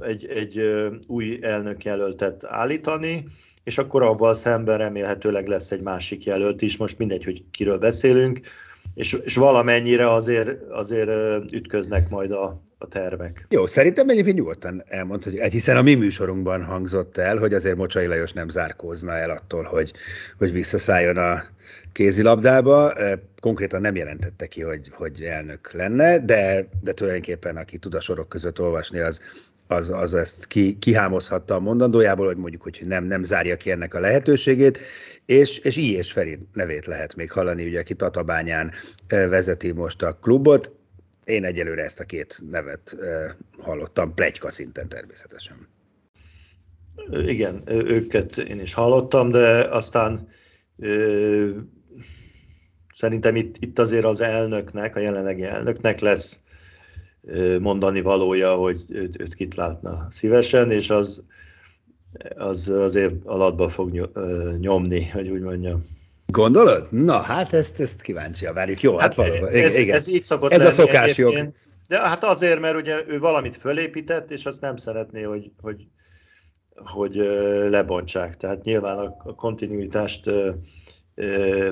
egy, 0.00 0.26
egy 0.26 0.60
új 1.08 1.38
elnök 1.42 1.84
jelöltet 1.84 2.44
állítani, 2.44 3.24
és 3.64 3.78
akkor 3.78 4.02
avval 4.02 4.34
szemben 4.34 4.78
remélhetőleg 4.78 5.46
lesz 5.46 5.70
egy 5.70 5.82
másik 5.82 6.24
jelölt 6.24 6.62
is, 6.62 6.76
most 6.76 6.98
mindegy, 6.98 7.24
hogy 7.24 7.44
kiről 7.50 7.78
beszélünk, 7.78 8.40
és, 8.94 9.12
és 9.12 9.36
valamennyire 9.36 10.10
azért, 10.10 10.70
azért 10.70 11.10
ütköznek 11.52 12.08
majd 12.08 12.30
a, 12.30 12.60
tervek. 12.86 13.46
Jó, 13.48 13.66
szerintem 13.66 14.08
egyébként 14.08 14.36
nyugodtan 14.36 14.82
elmondhatjuk, 14.86 15.42
hiszen 15.42 15.76
a 15.76 15.82
mi 15.82 15.94
műsorunkban 15.94 16.64
hangzott 16.64 17.16
el, 17.16 17.36
hogy 17.36 17.54
azért 17.54 17.76
Mocsai 17.76 18.06
Lajos 18.06 18.32
nem 18.32 18.48
zárkózna 18.48 19.16
el 19.16 19.30
attól, 19.30 19.62
hogy, 19.62 19.92
hogy 20.38 20.52
visszaszálljon 20.52 21.16
a 21.16 21.44
kézilabdába. 21.92 22.92
Konkrétan 23.40 23.80
nem 23.80 23.96
jelentette 23.96 24.46
ki, 24.46 24.62
hogy, 24.62 24.90
hogy 24.92 25.22
elnök 25.22 25.72
lenne, 25.72 26.18
de, 26.18 26.68
de 26.80 26.92
tulajdonképpen 26.92 27.56
aki 27.56 27.78
tud 27.78 27.94
a 27.94 28.00
sorok 28.00 28.28
között 28.28 28.60
olvasni, 28.60 28.98
az, 28.98 29.20
az, 29.66 29.90
az 29.90 30.14
ezt 30.14 30.46
ki, 30.46 30.78
kihámozhatta 30.78 31.54
a 31.54 31.60
mondandójából, 31.60 32.26
hogy 32.26 32.36
mondjuk, 32.36 32.62
hogy 32.62 32.82
nem, 32.86 33.04
nem 33.04 33.24
zárja 33.24 33.56
ki 33.56 33.70
ennek 33.70 33.94
a 33.94 34.00
lehetőségét, 34.00 34.78
és, 35.26 35.58
és 35.58 35.76
I. 35.76 35.92
és 35.92 36.12
Feri 36.12 36.38
nevét 36.52 36.86
lehet 36.86 37.16
még 37.16 37.30
hallani, 37.30 37.66
ugye, 37.66 37.80
aki 37.80 37.94
Tatabányán 37.94 38.72
vezeti 39.08 39.72
most 39.72 40.02
a 40.02 40.18
klubot. 40.22 40.75
Én 41.26 41.44
egyelőre 41.44 41.82
ezt 41.82 42.00
a 42.00 42.04
két 42.04 42.40
nevet 42.50 42.96
hallottam, 43.58 44.14
plegyka 44.14 44.50
szinten 44.50 44.88
természetesen. 44.88 45.68
Igen, 47.10 47.62
őket 47.66 48.38
én 48.38 48.60
is 48.60 48.74
hallottam, 48.74 49.30
de 49.30 49.60
aztán 49.60 50.28
ö, 50.78 51.50
szerintem 52.92 53.36
itt, 53.36 53.56
itt 53.58 53.78
azért 53.78 54.04
az 54.04 54.20
elnöknek, 54.20 54.96
a 54.96 55.00
jelenlegi 55.00 55.42
elnöknek 55.42 56.00
lesz 56.00 56.40
mondani 57.60 58.00
valója, 58.00 58.54
hogy 58.54 58.80
őt, 58.88 59.20
őt 59.20 59.34
kit 59.34 59.54
látna 59.54 60.10
szívesen, 60.10 60.70
és 60.70 60.90
az, 60.90 61.22
az 62.36 62.68
azért 62.68 63.14
alatba 63.24 63.68
fog 63.68 64.10
nyomni, 64.58 65.08
hogy 65.08 65.28
úgy 65.28 65.40
mondjam. 65.40 65.84
Gondolod? 66.26 66.86
Na, 66.90 67.20
hát 67.20 67.52
ezt, 67.52 67.80
ezt 67.80 68.02
kíváncsi 68.02 68.46
a 68.46 68.52
várjuk. 68.52 68.80
Jó, 68.80 68.92
hát, 68.92 69.00
hát 69.00 69.14
valóban. 69.14 69.48
Ez, 69.48 69.76
igen. 69.76 69.96
ez 69.96 70.08
így 70.08 70.24
szokott 70.24 70.52
Ez 70.52 70.64
a 70.64 70.70
szokás 70.70 71.16
jog. 71.16 71.52
De 71.88 71.98
hát 71.98 72.24
azért, 72.24 72.60
mert 72.60 72.76
ugye 72.76 73.02
ő 73.06 73.18
valamit 73.18 73.56
fölépített, 73.56 74.30
és 74.30 74.46
azt 74.46 74.60
nem 74.60 74.76
szeretné, 74.76 75.22
hogy, 75.22 75.50
hogy, 75.60 75.86
hogy 76.74 77.14
lebontsák. 77.70 78.36
Tehát 78.36 78.64
nyilván 78.64 78.98
a, 78.98 79.34
kontinuitást 79.34 80.30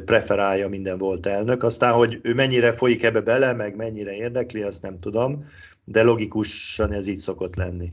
preferálja 0.04 0.68
minden 0.68 0.98
volt 0.98 1.26
elnök. 1.26 1.62
Aztán, 1.62 1.92
hogy 1.92 2.18
ő 2.22 2.34
mennyire 2.34 2.72
folyik 2.72 3.02
ebbe 3.02 3.20
bele, 3.20 3.52
meg 3.52 3.76
mennyire 3.76 4.14
érdekli, 4.14 4.62
azt 4.62 4.82
nem 4.82 4.98
tudom, 4.98 5.44
de 5.84 6.02
logikusan 6.02 6.92
ez 6.92 7.06
így 7.06 7.16
szokott 7.16 7.56
lenni. 7.56 7.92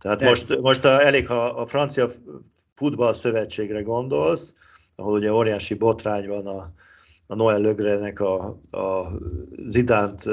Tehát 0.00 0.18
de. 0.18 0.24
most, 0.28 0.60
most 0.60 0.84
a, 0.84 1.04
elég, 1.04 1.26
ha 1.26 1.44
a 1.44 1.66
francia 1.66 2.08
futball 2.74 3.14
szövetségre 3.14 3.82
gondolsz, 3.82 4.54
ahol 4.96 5.18
ugye 5.18 5.32
óriási 5.32 5.74
botrány 5.74 6.28
van 6.28 6.46
a, 6.46 6.72
a 7.26 7.34
Noel 7.34 7.60
Lögrenek 7.60 8.20
a, 8.20 8.58
a 8.70 9.08
Zidánt 9.66 10.24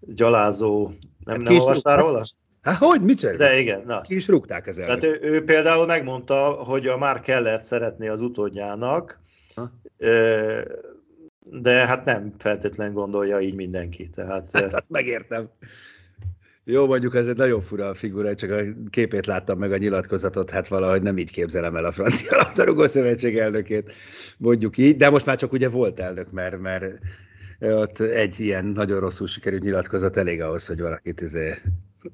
gyalázó, 0.00 0.90
nem, 1.24 1.40
nem 1.40 1.58
olvastál 1.58 1.96
róla? 1.96 2.22
Hát 2.62 2.76
hogy, 2.76 3.02
mit 3.02 3.36
De 3.36 3.58
igen. 3.58 3.82
Na. 3.86 4.00
Ki 4.00 4.14
is 4.14 4.28
rúgták 4.28 4.66
ezzel. 4.66 4.86
Tehát 4.86 5.04
ő, 5.04 5.18
ő 5.22 5.44
például 5.44 5.86
megmondta, 5.86 6.50
hogy 6.50 6.86
a 6.86 6.98
már 6.98 7.20
kellett 7.20 7.62
szeretné 7.62 8.08
az 8.08 8.20
utódjának, 8.20 9.20
ha? 9.54 9.70
de 11.52 11.86
hát 11.86 12.04
nem 12.04 12.34
feltétlen 12.38 12.92
gondolja 12.92 13.40
így 13.40 13.54
mindenki. 13.54 14.10
Tehát, 14.10 14.50
hát 14.52 14.74
azt 14.74 14.90
megértem. 14.90 15.50
Jó, 16.66 16.86
mondjuk 16.86 17.14
ez 17.14 17.26
egy 17.26 17.36
nagyon 17.36 17.60
fura 17.60 17.88
a 17.88 17.94
figura, 17.94 18.34
csak 18.34 18.50
a 18.50 18.60
képét 18.90 19.26
láttam 19.26 19.58
meg 19.58 19.72
a 19.72 19.76
nyilatkozatot, 19.76 20.50
hát 20.50 20.68
valahogy 20.68 21.02
nem 21.02 21.18
így 21.18 21.30
képzelem 21.30 21.76
el 21.76 21.84
a 21.84 21.92
francia 21.92 22.36
labdarúgó 22.42 22.86
szövetség 22.86 23.38
elnökét, 23.38 23.92
mondjuk 24.38 24.76
így, 24.76 24.96
de 24.96 25.10
most 25.10 25.26
már 25.26 25.36
csak 25.36 25.52
ugye 25.52 25.68
volt 25.68 26.00
elnök, 26.00 26.32
mert, 26.32 26.60
mert 26.60 26.84
ott 27.60 28.00
egy 28.00 28.40
ilyen 28.40 28.64
nagyon 28.64 29.00
rosszul 29.00 29.26
sikerült 29.26 29.62
nyilatkozat 29.62 30.16
elég 30.16 30.42
ahhoz, 30.42 30.66
hogy 30.66 30.80
valakit 30.80 31.20
izé 31.20 31.54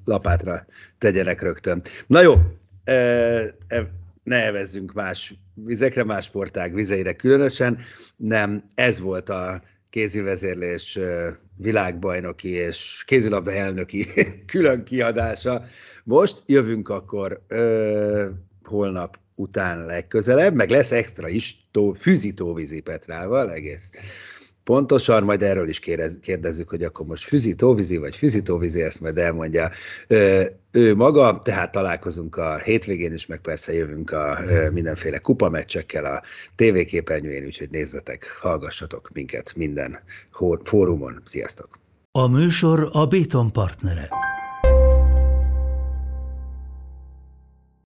lapátra 0.05 0.65
tegyenek 0.97 1.41
rögtön. 1.41 1.81
Na 2.07 2.21
jó, 2.21 2.33
e, 2.83 2.93
e, 3.67 3.91
ne 4.23 4.45
evezzünk 4.45 4.93
más 4.93 5.33
vizekre, 5.53 6.03
más 6.03 6.25
sportág 6.25 6.73
vizeire 6.73 7.13
különösen, 7.13 7.77
nem, 8.15 8.63
ez 8.75 8.99
volt 8.99 9.29
a 9.29 9.61
kézivezérlés 9.89 10.99
világbajnoki 11.61 12.49
és 12.49 13.03
kézilabda 13.05 13.51
elnöki 13.51 14.07
külön 14.51 14.83
kiadása. 14.83 15.63
Most 16.03 16.43
jövünk 16.45 16.89
akkor 16.89 17.41
ö, 17.47 18.29
holnap 18.63 19.17
után 19.35 19.85
legközelebb, 19.85 20.53
meg 20.53 20.69
lesz 20.69 20.91
extra 20.91 21.27
is, 21.27 21.67
tó, 21.71 21.91
fűzi 21.91 22.33
tóvízi 22.33 22.79
Petrával, 22.79 23.53
egész 23.53 23.91
pontosan, 24.71 25.23
majd 25.23 25.41
erről 25.41 25.69
is 25.69 25.79
kérdezzük, 26.21 26.69
hogy 26.69 26.83
akkor 26.83 27.05
most 27.05 27.23
füzi 27.23 27.55
tóvízi, 27.55 27.97
vagy 27.97 28.15
füzi 28.15 28.41
tóvízi, 28.41 28.81
ezt 28.81 29.01
majd 29.01 29.17
elmondja 29.17 29.71
ő 30.71 30.95
maga, 30.95 31.39
tehát 31.43 31.71
találkozunk 31.71 32.35
a 32.35 32.57
hétvégén 32.57 33.13
is, 33.13 33.25
meg 33.25 33.39
persze 33.39 33.73
jövünk 33.73 34.11
a 34.11 34.39
mindenféle 34.73 35.17
kupameccsekkel 35.17 36.05
a 36.05 36.21
tévéképernyőjén, 36.55 37.45
úgyhogy 37.45 37.69
nézzetek, 37.69 38.37
hallgassatok 38.41 39.09
minket 39.13 39.53
minden 39.55 39.99
fórumon. 40.63 41.21
Sziasztok! 41.23 41.79
A 42.11 42.27
műsor 42.27 42.89
a 42.91 43.05
Béton 43.05 43.51
partnere. 43.51 44.09